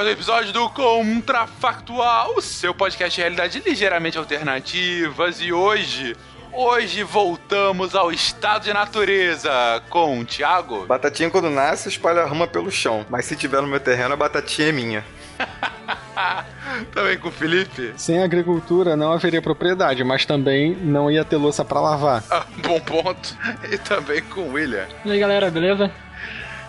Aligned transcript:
mais 0.00 0.08
um 0.08 0.12
episódio 0.12 0.52
do 0.54 0.70
Contrafactual, 0.70 2.32
o 2.34 2.40
seu 2.40 2.72
podcast 2.72 3.14
de 3.14 3.20
realidade 3.20 3.62
ligeiramente 3.66 4.16
alternativas. 4.16 5.42
E 5.42 5.52
hoje, 5.52 6.16
hoje 6.50 7.02
voltamos 7.02 7.94
ao 7.94 8.10
estado 8.10 8.62
de 8.62 8.72
natureza 8.72 9.50
com 9.90 10.18
o 10.18 10.24
Thiago. 10.24 10.86
Batatinha 10.86 11.28
quando 11.28 11.50
nasce 11.50 11.90
espalha 11.90 12.22
a 12.22 12.26
rama 12.26 12.46
pelo 12.46 12.70
chão, 12.70 13.04
mas 13.10 13.26
se 13.26 13.36
tiver 13.36 13.60
no 13.60 13.68
meu 13.68 13.78
terreno 13.78 14.14
a 14.14 14.16
batatinha 14.16 14.70
é 14.70 14.72
minha. 14.72 15.04
também 16.94 17.18
com 17.18 17.28
o 17.28 17.32
Felipe. 17.32 17.92
Sem 17.98 18.22
agricultura 18.22 18.96
não 18.96 19.12
haveria 19.12 19.42
propriedade, 19.42 20.02
mas 20.02 20.24
também 20.24 20.74
não 20.76 21.10
ia 21.10 21.26
ter 21.26 21.36
louça 21.36 21.62
para 21.62 21.78
lavar. 21.78 22.24
Ah, 22.30 22.46
bom 22.66 22.80
ponto. 22.80 23.36
E 23.70 23.76
também 23.76 24.22
com 24.22 24.40
o 24.40 24.52
William. 24.54 24.86
E 25.04 25.12
aí 25.12 25.20
galera, 25.20 25.50
beleza? 25.50 25.92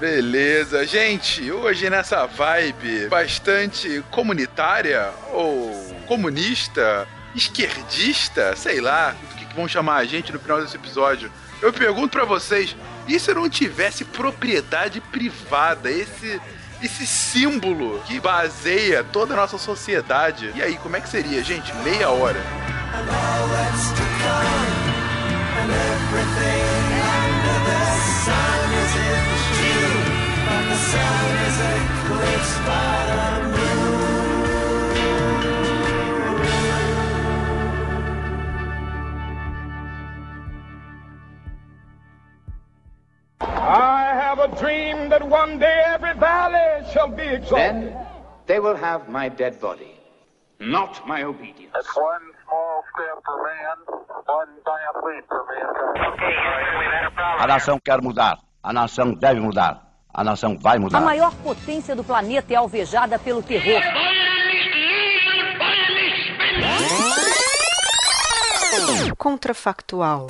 Beleza, 0.01 0.83
gente, 0.87 1.51
hoje 1.51 1.87
nessa 1.87 2.25
vibe 2.25 3.07
bastante 3.07 4.03
comunitária 4.09 5.11
ou 5.31 5.95
comunista, 6.07 7.07
esquerdista, 7.35 8.55
sei 8.55 8.81
lá, 8.81 9.11
do 9.11 9.35
que 9.35 9.55
vão 9.55 9.67
chamar 9.67 9.97
a 9.97 10.05
gente 10.05 10.33
no 10.33 10.39
final 10.39 10.59
desse 10.59 10.75
episódio. 10.75 11.31
Eu 11.61 11.71
pergunto 11.71 12.17
para 12.17 12.25
vocês, 12.25 12.75
e 13.07 13.19
se 13.19 13.29
eu 13.29 13.35
não 13.35 13.47
tivesse 13.47 14.03
propriedade 14.03 14.99
privada, 14.99 15.91
esse 15.91 16.41
esse 16.81 17.05
símbolo 17.05 18.01
que 18.07 18.20
baseia 18.20 19.04
toda 19.04 19.35
a 19.35 19.37
nossa 19.37 19.59
sociedade? 19.59 20.51
E 20.55 20.63
aí, 20.63 20.77
como 20.77 20.95
é 20.95 20.99
que 20.99 21.09
seria, 21.09 21.43
gente? 21.43 21.71
Meia 21.83 22.09
hora. 22.09 22.41
I 43.63 44.13
have 44.15 44.40
a 44.40 44.48
dream 44.60 45.10
that 45.10 45.27
one 45.27 45.60
day 45.60 45.84
every 45.85 46.13
valley 46.15 46.84
shall 46.91 47.07
be 47.07 47.23
exalted. 47.23 47.93
Then 47.93 47.98
they 48.48 48.60
will 48.60 48.76
have 48.76 49.07
my 49.07 49.29
dead 49.29 49.60
body, 49.62 49.93
not 50.60 51.07
my 51.07 51.23
obedience. 51.23 51.71
That's 51.73 51.95
one 51.95 52.21
small 52.43 52.84
step 52.93 53.23
for 53.23 53.38
man, 53.43 53.77
one 54.26 54.49
giant 54.66 54.98
leap 55.05 55.26
for 55.27 55.45
mankind. 55.45 56.13
Okay, 56.13 56.34
Houston, 56.35 56.79
we've 56.79 56.91
had 56.91 57.05
a 57.05 57.12
problem. 57.12 57.43
A 57.43 57.48
nação 57.48 57.79
quer 57.79 58.01
mudar. 58.01 58.38
A 58.63 58.73
nação 58.73 59.13
deve 59.13 59.40
mudar. 59.40 59.90
A 60.13 60.23
nação 60.23 60.57
vai 60.59 60.77
mudar. 60.77 60.98
A 60.98 61.01
maior 61.01 61.34
potência 61.35 61.95
do 61.95 62.04
planeta 62.04 62.54
é 62.54 62.55
alvejada 62.57 63.17
pelo 63.17 63.41
terror. 63.41 63.81
Contrafactual. 69.17 70.28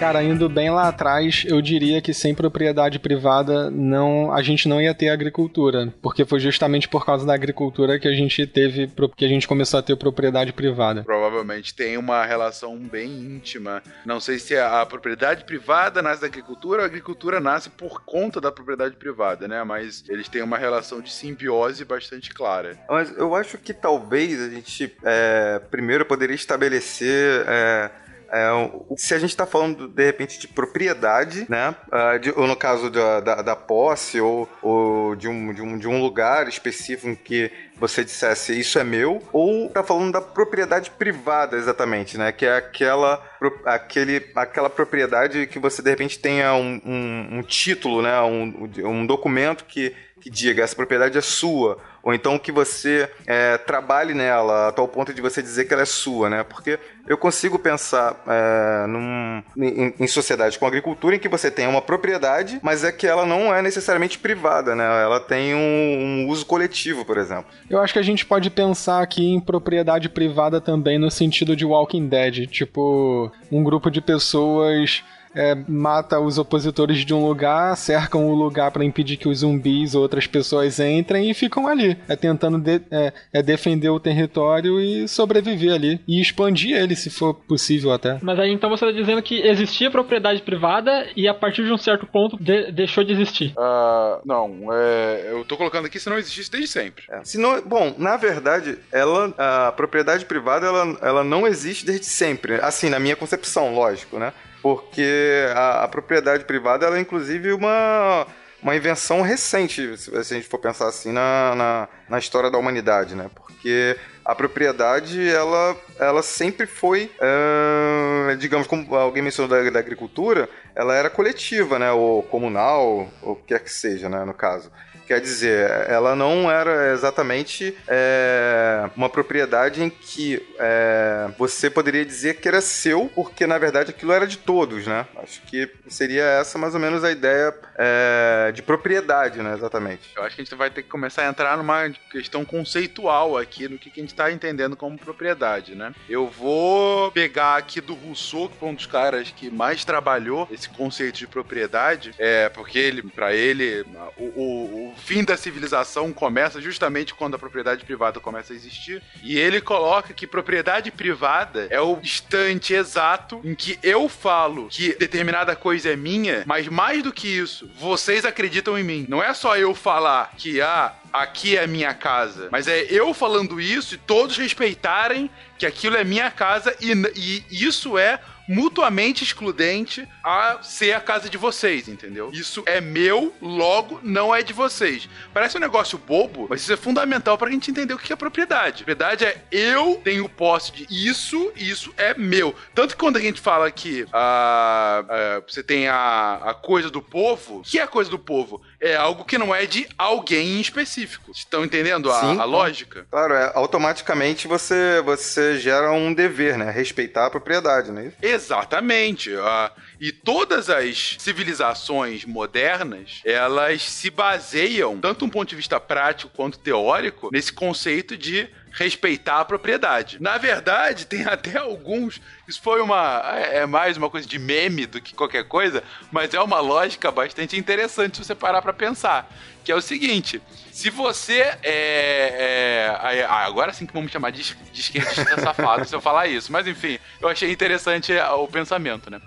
Cara, 0.00 0.22
indo 0.22 0.48
bem 0.48 0.70
lá 0.70 0.88
atrás, 0.88 1.44
eu 1.46 1.60
diria 1.60 2.00
que 2.00 2.14
sem 2.14 2.34
propriedade 2.34 2.98
privada 2.98 3.70
não, 3.70 4.32
a 4.32 4.40
gente 4.40 4.66
não 4.66 4.80
ia 4.80 4.94
ter 4.94 5.10
agricultura, 5.10 5.92
porque 6.00 6.24
foi 6.24 6.40
justamente 6.40 6.88
por 6.88 7.04
causa 7.04 7.26
da 7.26 7.34
agricultura 7.34 7.98
que 7.98 8.08
a 8.08 8.14
gente 8.14 8.46
teve, 8.46 8.90
que 9.14 9.26
a 9.26 9.28
gente 9.28 9.46
começou 9.46 9.78
a 9.78 9.82
ter 9.82 9.94
propriedade 9.96 10.54
privada. 10.54 11.04
Provavelmente 11.04 11.74
tem 11.74 11.98
uma 11.98 12.24
relação 12.24 12.78
bem 12.78 13.10
íntima. 13.10 13.82
Não 14.06 14.20
sei 14.20 14.38
se 14.38 14.56
a 14.56 14.86
propriedade 14.86 15.44
privada 15.44 16.00
nasce 16.00 16.22
da 16.22 16.28
agricultura 16.28 16.78
ou 16.78 16.84
a 16.84 16.86
agricultura 16.86 17.38
nasce 17.38 17.68
por 17.68 18.02
conta 18.02 18.40
da 18.40 18.50
propriedade 18.50 18.96
privada, 18.96 19.46
né? 19.46 19.62
Mas 19.64 20.02
eles 20.08 20.30
têm 20.30 20.40
uma 20.40 20.56
relação 20.56 21.02
de 21.02 21.12
simbiose 21.12 21.84
bastante 21.84 22.32
clara. 22.32 22.78
Mas 22.88 23.14
eu 23.18 23.34
acho 23.34 23.58
que 23.58 23.74
talvez 23.74 24.40
a 24.40 24.48
gente 24.48 24.96
é, 25.04 25.60
primeiro 25.70 26.06
poderia 26.06 26.34
estabelecer 26.34 27.44
é, 27.46 27.90
é, 28.32 28.50
se 28.96 29.14
a 29.14 29.18
gente 29.18 29.30
está 29.30 29.44
falando, 29.44 29.88
de 29.88 30.04
repente, 30.04 30.38
de 30.38 30.46
propriedade, 30.48 31.46
né? 31.48 31.74
Uh, 31.88 32.18
de, 32.18 32.30
ou 32.30 32.46
no 32.46 32.56
caso 32.56 32.90
da, 32.90 33.20
da, 33.20 33.42
da 33.42 33.56
posse, 33.56 34.20
ou, 34.20 34.48
ou 34.62 35.16
de, 35.16 35.28
um, 35.28 35.52
de, 35.52 35.62
um, 35.62 35.78
de 35.78 35.88
um 35.88 36.00
lugar 36.00 36.48
específico 36.48 37.08
em 37.08 37.14
que 37.14 37.50
você 37.76 38.04
dissesse 38.04 38.58
isso 38.58 38.78
é 38.78 38.84
meu, 38.84 39.22
ou 39.32 39.68
tá 39.70 39.82
falando 39.82 40.12
da 40.12 40.20
propriedade 40.20 40.90
privada 40.90 41.56
exatamente, 41.56 42.18
né? 42.18 42.30
Que 42.30 42.44
é 42.46 42.56
aquela, 42.56 43.20
aquele, 43.64 44.30
aquela 44.36 44.68
propriedade 44.68 45.46
que 45.46 45.58
você 45.58 45.82
de 45.82 45.90
repente 45.90 46.18
tenha 46.18 46.54
um, 46.54 46.80
um, 46.84 47.38
um 47.38 47.42
título, 47.42 48.02
né? 48.02 48.20
Um, 48.20 48.70
um 48.84 49.06
documento 49.06 49.64
que, 49.64 49.94
que 50.20 50.30
diga 50.30 50.62
essa 50.62 50.76
propriedade 50.76 51.16
é 51.16 51.20
sua, 51.20 51.78
ou 52.02 52.14
então 52.14 52.38
que 52.38 52.52
você 52.52 53.10
é, 53.26 53.58
trabalhe 53.58 54.14
nela 54.14 54.68
a 54.68 54.72
tal 54.72 54.88
ponto 54.88 55.12
de 55.12 55.20
você 55.20 55.42
dizer 55.42 55.66
que 55.66 55.72
ela 55.72 55.82
é 55.82 55.86
sua, 55.86 56.30
né? 56.30 56.44
Porque 56.44 56.78
eu 57.06 57.16
consigo 57.16 57.58
pensar 57.58 58.22
é, 58.26 58.86
num, 58.86 59.42
em, 59.56 59.94
em, 59.98 60.06
sociedade 60.06 60.58
com 60.58 60.66
agricultura 60.66 61.16
em 61.16 61.18
que 61.18 61.28
você 61.28 61.50
tem 61.50 61.66
uma 61.66 61.82
propriedade, 61.82 62.58
mas 62.62 62.84
é 62.84 62.92
que 62.92 63.06
ela 63.06 63.26
não 63.26 63.54
é 63.54 63.60
necessariamente 63.62 64.18
privada, 64.18 64.74
né? 64.74 64.84
Ela 65.02 65.20
tem 65.20 65.54
um, 65.54 65.58
um 65.58 66.28
uso 66.28 66.46
coletivo, 66.46 67.04
por 67.04 67.18
exemplo. 67.18 67.46
Eu 67.68 67.80
acho 67.80 67.92
que 67.92 67.98
a 67.98 68.04
gente 68.04 68.24
pode 68.24 68.50
pensar 68.50 69.02
aqui 69.02 69.26
em 69.26 69.40
propriedade 69.40 70.08
privada 70.08 70.60
também 70.60 70.98
no 70.98 71.10
sentido 71.10 71.56
de 71.56 71.64
Walking 71.64 72.08
Dead, 72.08 72.46
tipo 72.46 73.30
um 73.50 73.62
grupo 73.62 73.90
de 73.90 74.00
pessoas 74.00 75.02
é, 75.34 75.54
mata 75.68 76.18
os 76.18 76.38
opositores 76.38 77.04
de 77.04 77.14
um 77.14 77.26
lugar, 77.26 77.76
cercam 77.76 78.26
o 78.28 78.34
lugar 78.34 78.70
para 78.70 78.84
impedir 78.84 79.16
que 79.16 79.28
os 79.28 79.38
zumbis 79.38 79.94
ou 79.94 80.02
outras 80.02 80.26
pessoas 80.26 80.78
entrem 80.80 81.30
e 81.30 81.34
ficam 81.34 81.66
ali, 81.66 81.96
é 82.08 82.16
tentando 82.16 82.58
de, 82.58 82.80
é, 82.90 83.12
é, 83.32 83.42
defender 83.42 83.88
o 83.90 84.00
território 84.00 84.80
e 84.80 85.08
sobreviver 85.08 85.72
ali 85.72 86.00
e 86.06 86.20
expandir 86.20 86.76
ele 86.76 86.96
se 86.96 87.10
for 87.10 87.34
possível 87.34 87.92
até. 87.92 88.18
Mas 88.22 88.38
aí 88.38 88.52
então 88.52 88.68
você 88.70 88.86
está 88.86 88.98
dizendo 88.98 89.22
que 89.22 89.40
existia 89.40 89.90
propriedade 89.90 90.42
privada 90.42 91.06
e 91.16 91.28
a 91.28 91.34
partir 91.34 91.64
de 91.64 91.72
um 91.72 91.78
certo 91.78 92.06
ponto 92.06 92.36
de, 92.42 92.72
deixou 92.72 93.04
de 93.04 93.12
existir? 93.12 93.52
Uh, 93.56 94.20
não, 94.24 94.72
é, 94.72 95.28
eu 95.30 95.44
tô 95.44 95.56
colocando 95.56 95.86
aqui 95.86 95.98
se 95.98 96.08
não 96.08 96.18
existisse 96.18 96.50
desde 96.50 96.68
sempre. 96.68 97.04
É. 97.10 97.24
Se 97.24 97.38
não, 97.38 97.60
bom, 97.62 97.94
na 97.98 98.16
verdade, 98.16 98.78
ela 98.92 99.34
a 99.38 99.72
propriedade 99.72 100.24
privada 100.24 100.66
ela, 100.66 100.98
ela 101.02 101.24
não 101.24 101.46
existe 101.46 101.84
desde 101.84 102.06
sempre, 102.06 102.54
assim 102.56 102.88
na 102.88 102.98
minha 102.98 103.16
concepção, 103.16 103.74
lógico, 103.74 104.18
né? 104.18 104.32
Porque 104.62 105.46
a, 105.54 105.84
a 105.84 105.88
propriedade 105.88 106.44
privada 106.44 106.86
ela 106.86 106.96
é 106.96 107.00
inclusive 107.00 107.52
uma 107.52 108.26
uma 108.62 108.76
invenção 108.76 109.22
recente, 109.22 109.96
se 109.96 110.14
a 110.14 110.22
gente 110.22 110.46
for 110.46 110.58
pensar 110.58 110.88
assim, 110.88 111.12
na, 111.12 111.54
na, 111.54 111.88
na, 112.08 112.18
história 112.18 112.50
da 112.50 112.58
humanidade, 112.58 113.14
né? 113.14 113.30
Porque 113.34 113.96
a 114.24 114.34
propriedade, 114.34 115.28
ela, 115.28 115.76
ela 115.98 116.22
sempre 116.22 116.66
foi, 116.66 117.10
uh, 117.20 118.36
digamos, 118.36 118.66
como 118.66 118.94
alguém 118.94 119.22
mencionou 119.22 119.48
da, 119.48 119.70
da, 119.70 119.78
agricultura, 119.78 120.48
ela 120.74 120.94
era 120.94 121.08
coletiva, 121.08 121.78
né? 121.78 121.90
Ou 121.90 122.22
comunal, 122.22 123.10
ou 123.22 123.32
o 123.32 123.36
que 123.36 123.48
quer 123.48 123.60
que 123.60 123.72
seja, 123.72 124.08
né? 124.08 124.24
No 124.24 124.34
caso. 124.34 124.70
Quer 125.10 125.20
dizer, 125.20 125.68
ela 125.88 126.14
não 126.14 126.48
era 126.48 126.92
exatamente 126.92 127.76
é, 127.88 128.88
uma 128.94 129.08
propriedade 129.08 129.82
em 129.82 129.90
que 129.90 130.40
é, 130.56 131.28
você 131.36 131.68
poderia 131.68 132.04
dizer 132.04 132.36
que 132.36 132.46
era 132.46 132.60
seu, 132.60 133.10
porque 133.12 133.44
na 133.44 133.58
verdade 133.58 133.90
aquilo 133.90 134.12
era 134.12 134.24
de 134.24 134.38
todos, 134.38 134.86
né? 134.86 135.04
Acho 135.20 135.42
que 135.42 135.68
seria 135.88 136.22
essa 136.22 136.56
mais 136.58 136.74
ou 136.74 136.80
menos 136.80 137.02
a 137.02 137.10
ideia 137.10 137.52
é, 137.76 138.52
de 138.52 138.62
propriedade, 138.62 139.42
né? 139.42 139.52
Exatamente. 139.52 140.10
Eu 140.14 140.22
acho 140.22 140.36
que 140.36 140.42
a 140.42 140.44
gente 140.44 140.54
vai 140.54 140.70
ter 140.70 140.84
que 140.84 140.88
começar 140.88 141.26
a 141.26 141.28
entrar 141.28 141.56
numa 141.56 141.90
questão 142.12 142.44
conceitual 142.44 143.36
aqui, 143.36 143.66
no 143.66 143.78
que 143.78 143.90
a 143.90 144.00
gente 144.00 144.10
está 144.10 144.30
entendendo 144.30 144.76
como 144.76 144.96
propriedade, 144.96 145.74
né? 145.74 145.92
Eu 146.08 146.28
vou 146.28 147.10
pegar 147.10 147.56
aqui 147.56 147.80
do 147.80 147.94
Rousseau, 147.94 148.48
que 148.48 148.56
foi 148.58 148.68
um 148.68 148.74
dos 148.76 148.86
caras 148.86 149.32
que 149.32 149.50
mais 149.50 149.84
trabalhou 149.84 150.46
esse 150.52 150.68
conceito 150.68 151.18
de 151.18 151.26
propriedade, 151.26 152.14
é 152.16 152.48
porque 152.48 152.78
ele, 152.78 153.02
para 153.02 153.34
ele, 153.34 153.84
o, 154.16 154.24
o, 154.24 154.92
o 154.92 154.99
fim 155.00 155.24
da 155.24 155.36
civilização 155.36 156.12
começa 156.12 156.60
justamente 156.60 157.14
quando 157.14 157.34
a 157.34 157.38
propriedade 157.38 157.84
privada 157.84 158.20
começa 158.20 158.52
a 158.52 158.56
existir. 158.56 159.02
E 159.22 159.38
ele 159.38 159.60
coloca 159.60 160.12
que 160.12 160.26
propriedade 160.26 160.90
privada 160.90 161.66
é 161.70 161.80
o 161.80 161.98
instante 162.02 162.74
exato 162.74 163.40
em 163.42 163.54
que 163.54 163.78
eu 163.82 164.08
falo 164.08 164.68
que 164.68 164.94
determinada 164.96 165.56
coisa 165.56 165.90
é 165.90 165.96
minha, 165.96 166.44
mas 166.46 166.68
mais 166.68 167.02
do 167.02 167.12
que 167.12 167.28
isso, 167.28 167.70
vocês 167.78 168.24
acreditam 168.24 168.78
em 168.78 168.84
mim. 168.84 169.06
Não 169.08 169.22
é 169.22 169.32
só 169.34 169.56
eu 169.56 169.74
falar 169.74 170.32
que, 170.36 170.60
ah, 170.60 170.94
aqui 171.12 171.56
é 171.56 171.66
minha 171.66 171.94
casa. 171.94 172.48
Mas 172.50 172.68
é 172.68 172.86
eu 172.88 173.12
falando 173.14 173.60
isso 173.60 173.94
e 173.94 173.98
todos 173.98 174.36
respeitarem 174.36 175.30
que 175.58 175.66
aquilo 175.66 175.96
é 175.96 176.04
minha 176.04 176.30
casa 176.30 176.74
e, 176.80 176.92
e 177.14 177.44
isso 177.50 177.98
é 177.98 178.20
mutuamente 178.50 179.22
excludente 179.22 180.08
a 180.24 180.58
ser 180.60 180.92
a 180.92 181.00
casa 181.00 181.30
de 181.30 181.38
vocês, 181.38 181.86
entendeu? 181.86 182.30
Isso 182.32 182.64
é 182.66 182.80
meu, 182.80 183.32
logo 183.40 184.00
não 184.02 184.34
é 184.34 184.42
de 184.42 184.52
vocês. 184.52 185.08
Parece 185.32 185.56
um 185.56 185.60
negócio 185.60 185.96
bobo, 185.96 186.48
mas 186.50 186.62
isso 186.62 186.72
é 186.72 186.76
fundamental 186.76 187.38
pra 187.38 187.48
gente 187.48 187.70
entender 187.70 187.94
o 187.94 187.98
que 187.98 188.12
é 188.12 188.16
propriedade. 188.16 188.84
Propriedade 188.84 189.24
é 189.24 189.40
eu 189.52 190.00
tenho 190.02 190.28
posse 190.28 190.72
de 190.72 190.86
isso 190.90 191.52
isso 191.54 191.94
é 191.96 192.12
meu. 192.14 192.52
Tanto 192.74 192.94
que 192.94 193.00
quando 193.00 193.18
a 193.18 193.20
gente 193.20 193.40
fala 193.40 193.70
que 193.70 194.04
ah, 194.12 195.04
ah, 195.08 195.42
você 195.46 195.62
tem 195.62 195.86
a, 195.86 196.40
a 196.42 196.54
coisa 196.54 196.90
do 196.90 197.00
povo, 197.00 197.58
o 197.58 197.62
que 197.62 197.78
é 197.78 197.82
a 197.82 197.86
coisa 197.86 198.10
do 198.10 198.18
povo? 198.18 198.60
É 198.80 198.96
algo 198.96 199.24
que 199.24 199.36
não 199.36 199.54
é 199.54 199.66
de 199.66 199.86
alguém 199.98 200.56
em 200.56 200.60
específico. 200.60 201.30
Estão 201.32 201.64
entendendo 201.64 202.10
a, 202.10 202.20
Sim, 202.20 202.38
a 202.38 202.44
lógica? 202.44 203.06
Claro, 203.10 203.34
é, 203.34 203.52
automaticamente 203.54 204.48
você, 204.48 205.02
você 205.04 205.58
gera 205.58 205.92
um 205.92 206.14
dever, 206.14 206.56
né? 206.56 206.70
Respeitar 206.70 207.26
a 207.26 207.30
propriedade, 207.30 207.90
não 207.90 208.00
é 208.00 208.06
isso? 208.06 208.16
Exatamente. 208.22 209.34
ah, 209.36 209.70
e 210.00 210.10
todas 210.12 210.70
as 210.70 211.16
civilizações 211.18 212.24
modernas, 212.24 213.20
elas 213.24 213.82
se 213.82 214.08
baseiam, 214.08 214.98
tanto 214.98 215.26
um 215.26 215.28
ponto 215.28 215.50
de 215.50 215.56
vista 215.56 215.78
prático 215.78 216.32
quanto 216.34 216.58
teórico, 216.58 217.28
nesse 217.30 217.52
conceito 217.52 218.16
de 218.16 218.48
respeitar 218.72 219.40
a 219.40 219.44
propriedade. 219.44 220.20
Na 220.20 220.38
verdade, 220.38 221.06
tem 221.06 221.24
até 221.24 221.58
alguns. 221.58 222.20
Isso 222.48 222.60
foi 222.60 222.80
uma. 222.80 223.22
É 223.36 223.60
é 223.60 223.66
mais 223.66 223.96
uma 223.96 224.08
coisa 224.08 224.26
de 224.26 224.38
meme 224.38 224.86
do 224.86 225.00
que 225.00 225.14
qualquer 225.14 225.44
coisa, 225.44 225.82
mas 226.10 226.32
é 226.32 226.40
uma 226.40 226.60
lógica 226.60 227.10
bastante 227.10 227.56
interessante 227.56 228.16
se 228.16 228.24
você 228.24 228.34
parar 228.34 228.62
pra 228.62 228.72
pensar. 228.72 229.30
Que 229.64 229.70
é 229.72 229.74
o 229.74 229.80
seguinte: 229.80 230.40
se 230.72 230.90
você 230.90 231.40
é. 231.40 231.58
é 231.62 233.26
ah, 233.28 233.44
agora 233.44 233.72
sim 233.72 233.86
que 233.86 233.92
vamos 233.92 234.10
chamar 234.10 234.30
de, 234.30 234.42
de 234.72 234.80
esquerdista 234.80 235.40
safado 235.40 235.84
se 235.84 235.94
eu 235.94 236.00
falar 236.00 236.26
isso. 236.26 236.50
Mas 236.50 236.66
enfim, 236.66 236.98
eu 237.20 237.28
achei 237.28 237.50
interessante 237.50 238.16
ah, 238.18 238.34
o 238.36 238.48
pensamento, 238.48 239.10
né? 239.10 239.20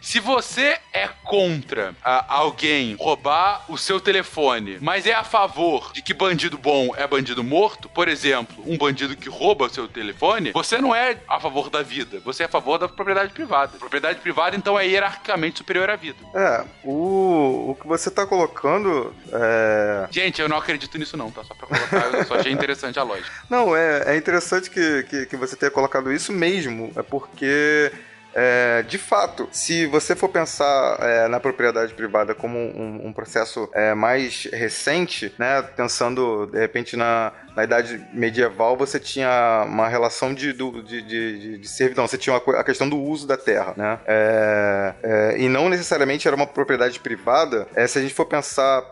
Se 0.00 0.20
você 0.20 0.78
é 0.92 1.08
contra 1.24 1.94
ah, 2.04 2.24
alguém 2.28 2.96
roubar 2.98 3.64
o 3.68 3.76
seu 3.76 4.00
telefone, 4.00 4.78
mas 4.80 5.06
é 5.06 5.12
a 5.12 5.24
favor 5.24 5.92
de 5.92 6.02
que 6.02 6.14
bandido 6.14 6.56
bom 6.56 6.94
é 6.96 7.06
bandido 7.06 7.44
morto, 7.44 7.88
por 7.88 8.08
exemplo, 8.08 8.56
um 8.66 8.76
bandido 8.76 9.16
que 9.16 9.28
rouba 9.28 9.66
o 9.66 9.70
seu 9.70 9.88
telefone, 9.88 10.52
você 10.52 10.78
não 10.78 10.94
é 10.94 11.18
a 11.28 11.40
favor 11.40 11.70
da 11.70 11.82
vida, 11.82 12.20
você 12.24 12.44
é 12.44 12.46
a 12.46 12.48
favor 12.48 12.78
da 12.78 12.88
propriedade 12.88 13.32
privada. 13.32 13.78
Propriedade 13.78 14.20
privada, 14.20 14.56
então, 14.56 14.78
é 14.78 14.86
hierarquicamente 14.86 15.58
superior 15.58 15.90
à 15.90 15.96
vida. 15.96 16.18
É, 16.34 16.64
o, 16.84 17.70
o 17.70 17.78
que 17.80 17.86
você 17.86 18.10
tá 18.10 18.26
colocando 18.26 19.14
é. 19.32 20.08
Gente, 20.10 20.40
eu 20.40 20.48
não 20.48 20.56
acredito 20.56 20.98
nisso 20.98 21.16
não, 21.16 21.30
tá? 21.30 21.44
Só 21.44 21.54
pra 21.54 21.66
colocar, 21.66 22.18
eu 22.18 22.24
só 22.24 22.34
achei 22.36 22.52
interessante 22.52 22.98
a 22.98 23.02
lógica. 23.02 23.30
Não, 23.48 23.76
é, 23.76 24.14
é 24.14 24.16
interessante 24.16 24.70
que, 24.70 25.02
que, 25.04 25.26
que 25.26 25.36
você 25.36 25.56
tenha 25.56 25.70
colocado 25.70 26.12
isso 26.12 26.32
mesmo, 26.32 26.92
é 26.96 27.02
porque. 27.02 27.92
É, 28.34 28.82
de 28.82 28.98
fato, 28.98 29.48
se 29.50 29.86
você 29.86 30.14
for 30.14 30.28
pensar 30.28 30.96
é, 31.00 31.28
na 31.28 31.40
propriedade 31.40 31.94
privada 31.94 32.34
como 32.34 32.58
um, 32.58 33.06
um 33.06 33.12
processo 33.12 33.68
é, 33.72 33.94
mais 33.94 34.44
recente, 34.52 35.34
né, 35.38 35.62
pensando 35.62 36.46
de 36.46 36.58
repente 36.58 36.96
na, 36.96 37.32
na 37.56 37.64
idade 37.64 38.00
medieval, 38.12 38.76
você 38.76 39.00
tinha 39.00 39.64
uma 39.66 39.88
relação 39.88 40.32
de, 40.32 40.52
do- 40.52 40.82
de, 40.82 41.02
de, 41.02 41.58
de- 41.58 41.68
servidão, 41.68 42.06
você 42.06 42.18
tinha 42.18 42.34
uma 42.36 42.58
a 42.60 42.64
questão 42.64 42.88
do 42.88 42.96
uso 42.98 43.26
da 43.26 43.36
terra, 43.36 43.74
né? 43.76 43.98
É, 44.06 44.94
é, 45.02 45.34
e 45.38 45.48
não 45.48 45.68
necessariamente 45.68 46.26
era 46.28 46.36
uma 46.36 46.46
propriedade 46.46 47.00
privada. 47.00 47.66
É, 47.74 47.86
se 47.86 47.98
a 47.98 48.02
gente 48.02 48.14
for 48.14 48.26
pensar, 48.26 48.82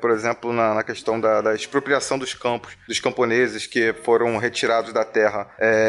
por 0.00 0.10
exemplo, 0.10 0.52
na, 0.52 0.74
na 0.74 0.82
questão 0.82 1.20
da, 1.20 1.40
da 1.40 1.54
expropriação 1.54 2.18
dos 2.18 2.34
campos, 2.34 2.76
dos 2.88 2.98
camponeses 3.00 3.66
que 3.66 3.92
foram 4.04 4.36
retirados 4.36 4.92
da 4.92 5.04
terra 5.04 5.46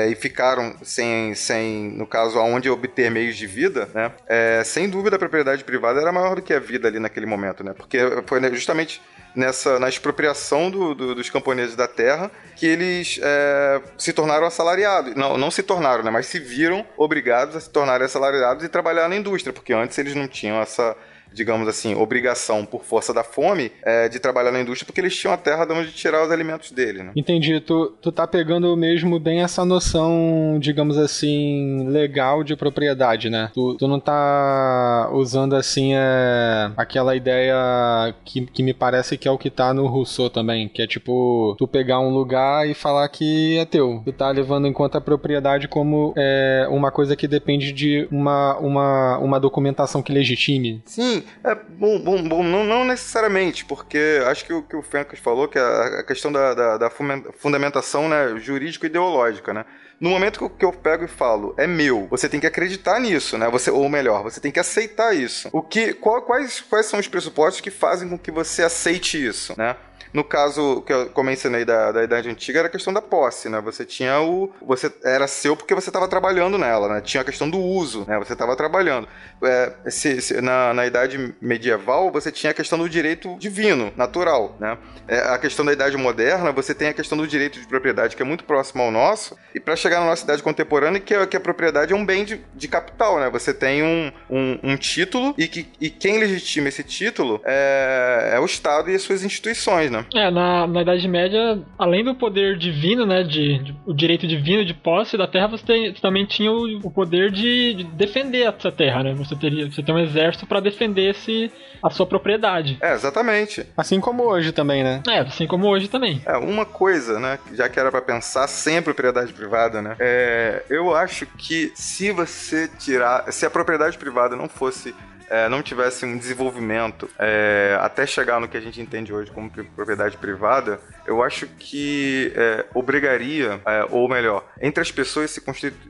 e 0.10 0.16
ficaram 0.16 0.75
sem, 0.84 1.34
sem, 1.34 1.89
no 1.92 2.06
caso, 2.06 2.38
aonde 2.39 2.69
obter 2.84 3.10
meios 3.10 3.36
de 3.38 3.48
vida, 3.48 3.90
né? 3.94 4.12
É, 4.28 4.62
sem 4.66 4.90
dúvida 4.90 5.16
a 5.16 5.20
propriedade 5.20 5.64
privada 5.64 6.02
era 6.02 6.12
maior 6.12 6.36
do 6.36 6.42
que 6.42 6.54
a 6.54 6.60
vida 6.60 6.88
ali 6.88 7.00
naquele 7.00 7.26
momento, 7.26 7.64
né? 7.64 7.74
Porque 7.76 7.98
foi 8.26 8.42
justamente 8.56 9.02
nessa 9.36 9.80
na 9.80 9.90
expropriação 9.90 10.70
do- 10.70 10.94
do- 10.94 11.16
dos 11.16 11.30
camponeses 11.30 11.76
da 11.76 11.88
terra 11.88 12.30
que 12.56 12.68
eles 12.68 13.20
é, 13.24 13.82
se 13.98 14.14
tornaram 14.14 14.46
assalariados. 14.46 15.16
Não, 15.16 15.38
não 15.38 15.50
se 15.50 15.64
tornaram, 15.64 16.04
né? 16.04 16.12
Mas 16.12 16.26
se 16.28 16.40
viram 16.40 16.86
obrigados 16.98 17.56
a 17.56 17.60
se 17.62 17.70
tornarem 17.70 18.06
assalariados 18.06 18.64
e 18.64 18.70
trabalhar 18.70 19.08
na 19.10 19.16
indústria, 19.16 19.54
porque 19.54 19.74
antes 19.74 19.98
eles 19.98 20.14
não 20.14 20.28
tinham 20.28 20.62
essa 20.62 20.96
digamos 21.34 21.68
assim, 21.68 21.96
obrigação 21.96 22.66
por 22.66 22.84
força 22.84 23.14
da 23.14 23.24
fome 23.24 23.72
é, 23.84 24.08
de 24.10 24.20
trabalhar 24.20 24.52
na 24.52 24.62
indústria 24.62 24.86
porque 24.86 25.02
eles 25.02 25.16
tinham 25.16 25.34
a 25.34 25.38
terra 25.38 25.66
de 25.66 25.74
onde 25.74 25.92
tirar 25.92 26.24
os 26.24 26.32
alimentos 26.32 26.72
dele, 26.72 27.04
né? 27.04 27.12
Entendi. 27.16 27.60
Tu, 27.60 27.94
tu 28.02 28.12
tá 28.12 28.28
pegando 28.28 28.76
mesmo 28.76 29.20
bem 29.20 29.42
essa 29.42 29.66
noção, 29.66 30.58
digamos 30.60 30.98
assim, 30.98 31.88
legal 31.90 32.44
de 32.44 32.56
propriedade, 32.56 33.30
né? 33.30 33.50
Tu, 33.54 33.76
tu 33.76 33.88
não 33.88 34.00
tá 34.00 35.10
usando 35.12 35.56
assim 35.56 35.94
é, 35.94 36.72
aquela 36.78 37.16
ideia 37.16 38.14
que, 38.26 38.46
que 38.46 38.64
me 38.64 38.74
parece 38.74 39.18
que 39.18 39.28
é 39.28 39.32
o 39.32 39.38
que 39.38 39.50
tá 39.50 39.74
no 39.74 39.88
Rousseau 39.88 40.30
também, 40.30 40.68
que 40.68 40.82
é 40.82 40.88
tipo, 40.88 41.56
tu 41.58 41.68
pegar 41.68 42.00
um 42.00 42.10
lugar 42.10 42.68
e 42.68 42.74
falar 42.74 43.08
que 43.10 43.58
é 43.58 43.66
teu. 43.66 44.02
Tu 44.06 44.12
tá 44.12 44.30
levando 44.30 44.68
em 44.68 44.74
conta 44.74 44.98
a 44.98 45.02
propriedade 45.02 45.68
como 45.68 46.14
é, 46.18 46.68
uma 46.70 46.92
coisa 46.92 47.16
que 47.16 47.28
depende 47.28 47.72
de 47.72 48.08
uma, 48.12 48.58
uma, 48.58 49.18
uma 49.20 49.40
documentação 49.40 50.02
que 50.02 50.12
legitime. 50.12 50.82
Sim, 50.86 51.23
é 51.44 51.56
bom, 51.56 52.00
bom, 52.00 52.22
bom 52.28 52.44
não, 52.44 52.64
não 52.64 52.86
necessariamente, 52.86 53.66
porque 53.66 54.22
acho 54.28 54.46
que 54.46 54.54
o 54.54 54.64
que 54.64 54.75
o 54.75 54.81
Fencas 54.81 55.20
falou, 55.20 55.48
que 55.48 55.58
é 55.58 55.62
a, 55.62 56.00
a 56.00 56.04
questão 56.04 56.31
da, 56.31 56.54
da, 56.54 56.78
da 56.78 56.90
fundamentação 57.38 58.08
né, 58.10 58.36
jurídico-ideológica, 58.40 59.54
né? 59.54 59.66
No 60.00 60.10
momento 60.10 60.40
que 60.40 60.44
eu, 60.46 60.50
que 60.50 60.66
eu 60.66 60.74
pego 60.74 61.06
e 61.06 61.08
falo, 61.08 61.54
é 61.58 61.66
meu, 61.66 62.08
você 62.10 62.28
tem 62.28 62.40
que 62.40 62.48
acreditar 62.48 63.00
nisso, 63.00 63.38
né? 63.38 63.50
Você, 63.50 63.72
ou 63.72 63.88
melhor, 63.88 64.22
você 64.24 64.40
tem 64.40 64.52
que 64.52 64.60
aceitar 64.60 65.16
isso. 65.16 65.50
O 65.54 65.62
que, 65.62 65.94
qual- 65.94 66.22
quais, 66.24 66.60
quais 66.62 66.88
são 66.88 67.00
os 67.00 67.08
pressupostos 67.08 67.62
que 67.62 67.72
fazem 67.72 68.10
com 68.10 68.18
que 68.18 68.31
você 68.31 68.64
aceite 68.64 69.24
isso, 69.25 69.54
né? 69.58 69.75
No 70.13 70.24
caso 70.24 70.81
que 70.86 70.94
eu 70.94 71.12
eu 71.15 71.24
mencionei 71.24 71.63
da, 71.65 71.92
da 71.92 72.04
Idade 72.04 72.30
Antiga, 72.30 72.60
era 72.60 72.68
a 72.68 72.71
questão 72.71 72.92
da 72.94 73.01
posse, 73.01 73.48
né? 73.50 73.60
Você 73.62 73.86
tinha 73.86 74.19
o. 74.21 74.51
Você 74.62 74.92
era 75.04 75.27
seu 75.27 75.56
porque 75.56 75.74
você 75.74 75.89
estava 75.89 76.07
trabalhando 76.07 76.57
nela, 76.57 76.88
né? 76.88 77.01
Tinha 77.01 77.21
a 77.21 77.24
questão 77.24 77.50
do 77.50 77.58
uso, 77.58 78.05
né? 78.08 78.17
Você 78.20 78.34
estava 78.34 78.55
trabalhando. 78.55 79.08
É, 79.41 79.74
se- 79.89 80.22
se- 80.22 80.41
na, 80.41 80.74
na 80.74 80.86
Idade 80.86 81.34
Medieval, 81.41 82.12
você 82.12 82.32
tinha 82.32 82.51
a 82.51 82.53
questão 82.53 82.77
do 82.77 82.89
direito 82.89 83.36
divino, 83.39 83.91
natural, 83.96 84.55
né? 84.60 84.77
É, 85.08 85.20
a 85.20 85.38
questão 85.38 85.65
da 85.65 85.72
Idade 85.74 85.96
Moderna, 85.98 86.51
você 86.51 86.74
tem 86.75 86.89
a 86.89 86.93
questão 86.93 87.17
do 87.17 87.27
direito 87.27 87.60
de 87.60 87.67
propriedade, 87.67 88.15
que 88.15 88.22
é 88.22 88.25
muito 88.25 88.43
próximo 88.43 88.84
ao 88.84 88.91
nosso. 88.91 89.38
E 89.55 89.60
para 89.60 89.75
chegar 89.75 90.00
na 90.00 90.08
nossa 90.08 90.24
idade 90.24 90.43
contemporânea, 90.43 91.00
que, 91.00 91.13
é- 91.13 91.25
que 91.25 91.38
a 91.38 91.39
propriedade 91.39 91.93
é 91.93 91.96
um 91.96 92.05
bem 92.05 92.25
de, 92.25 92.41
de 92.53 92.67
capital, 92.67 93.20
né? 93.20 93.29
Você 93.29 93.53
tem 93.53 93.82
um, 93.84 94.12
um, 94.29 94.60
um 94.63 94.77
título 94.77 95.34
e, 95.38 95.48
que, 95.48 95.67
e 95.79 95.89
quem 95.89 96.17
legitima 96.20 96.67
esse 96.70 96.84
título 96.84 97.41
é, 97.46 98.32
é 98.36 98.39
o 98.39 98.46
Estado 98.46 98.89
e 98.91 98.96
as 98.96 99.01
suas 99.01 99.24
instituições, 99.24 99.89
né? 99.91 100.02
É, 100.13 100.29
na, 100.31 100.67
na 100.67 100.81
Idade 100.81 101.07
Média, 101.07 101.60
além 101.77 102.03
do 102.03 102.15
poder 102.15 102.57
divino, 102.57 103.05
né, 103.05 103.24
de, 103.24 103.60
de- 103.60 103.75
o 103.86 103.93
direito 103.93 104.25
divino 104.27 104.63
de 104.65 104.74
posse 104.74 105.17
da 105.17 105.27
terra, 105.27 105.48
você, 105.48 105.65
tem- 105.65 105.93
você 105.95 106.01
também 106.01 106.25
tinha 106.25 106.51
o, 106.51 106.77
o 106.83 106.91
poder 106.91 107.31
de, 107.31 107.74
de 107.75 107.83
defender 107.83 108.43
essa 108.48 108.72
terra, 108.72 109.03
né? 109.03 109.13
Você 109.13 109.36
teria, 109.36 109.69
você 109.69 109.81
tem 109.83 109.93
um 109.93 110.00
exército 110.00 110.45
pra 110.45 110.60
defender 110.60 111.12
esse, 111.12 111.51
a 111.81 111.89
sua 111.89 112.05
propriedade. 112.05 112.77
É, 112.81 112.93
exatamente. 112.93 113.65
Assim 113.77 114.00
como 114.00 114.24
hoje 114.24 114.51
também, 114.51 114.83
né? 114.83 115.01
É, 115.10 115.19
assim 115.19 115.48
como 115.48 115.67
hoje 115.67 115.88
também. 115.88 116.22
É, 116.25 116.38
uma 116.38 116.65
coisa, 116.65 117.19
né, 117.19 117.39
já 117.53 117.67
que 117.69 117.79
era 117.79 117.91
pra 117.91 118.01
pensar 118.01 118.48
sem 118.48 118.81
propriedade 118.81 119.33
privada, 119.33 119.81
né, 119.81 119.95
é, 120.00 120.63
eu 120.69 120.95
acho 120.95 121.25
que 121.38 121.72
se 121.75 122.12
você 122.12 122.67
tirar, 122.79 123.31
se 123.31 123.45
a 123.45 123.50
propriedade 123.50 123.98
privada 123.98 124.36
não 124.36 124.48
fosse 124.50 124.93
é, 125.34 125.50
não 125.50 125.63
tivesse 125.63 126.06
um 126.06 126.16
desenvolvimento 126.16 127.10
é, 127.18 127.75
até 127.82 128.06
chegar 128.06 128.40
no 128.40 128.48
que 128.48 128.56
a 128.56 128.62
gente 128.62 128.80
entende 128.80 129.12
hoje 129.12 129.32
como 129.32 129.50
pri- 129.50 129.63
propriedade 129.63 130.16
privada, 130.16 130.80
eu 131.05 131.22
acho 131.24 131.48
que 131.60 132.31
é, 132.36 132.65
obrigaria, 132.74 133.60
é, 133.65 133.86
ou 133.89 134.07
melhor, 134.07 134.45
entre 134.62 134.81
as 134.81 134.91
pessoas 134.91 135.31
se, 135.31 135.41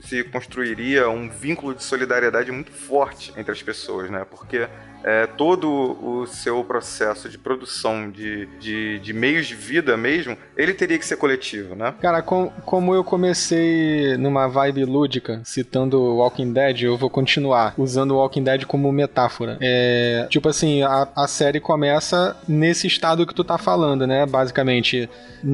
se 0.02 0.24
construiria 0.26 1.10
um 1.10 1.30
vínculo 1.30 1.74
de 1.76 1.84
solidariedade 1.84 2.52
muito 2.52 2.72
forte 2.72 3.32
entre 3.38 3.52
as 3.52 3.62
pessoas, 3.62 4.10
né? 4.10 4.26
Porque 4.30 4.68
é, 5.04 5.28
todo 5.28 5.70
o 5.70 6.26
seu 6.26 6.64
processo 6.64 7.28
de 7.28 7.38
produção 7.38 8.10
de, 8.10 8.46
de, 8.60 9.00
de 9.00 9.14
meios 9.14 9.46
de 9.48 9.54
vida 9.56 9.98
mesmo, 9.98 10.38
ele 10.56 10.74
teria 10.74 10.98
que 10.98 11.06
ser 11.06 11.18
coletivo, 11.18 11.76
né? 11.76 11.94
Cara, 12.02 12.22
com- 12.22 12.50
como 12.66 12.96
eu 12.96 13.04
comecei 13.04 14.16
numa 14.18 14.48
vibe 14.48 14.86
lúdica, 14.86 15.42
citando 15.44 16.00
Walking 16.18 16.54
Dead, 16.54 16.84
eu 16.84 16.98
vou 16.98 17.10
continuar 17.10 17.74
usando 17.78 18.16
Walking 18.16 18.44
Dead 18.44 18.66
como 18.66 18.92
metáfora. 18.92 19.58
É, 19.62 20.26
tipo 20.30 20.48
assim, 20.48 20.82
a, 20.84 21.08
a 21.16 21.28
série 21.28 21.60
começa 21.60 22.36
nesse 22.48 22.88
estado 22.88 23.28
que 23.28 23.34
tu 23.36 23.44
tá 23.44 23.58
falando, 23.58 24.08
né? 24.08 24.26
Basicamente, 24.26 25.03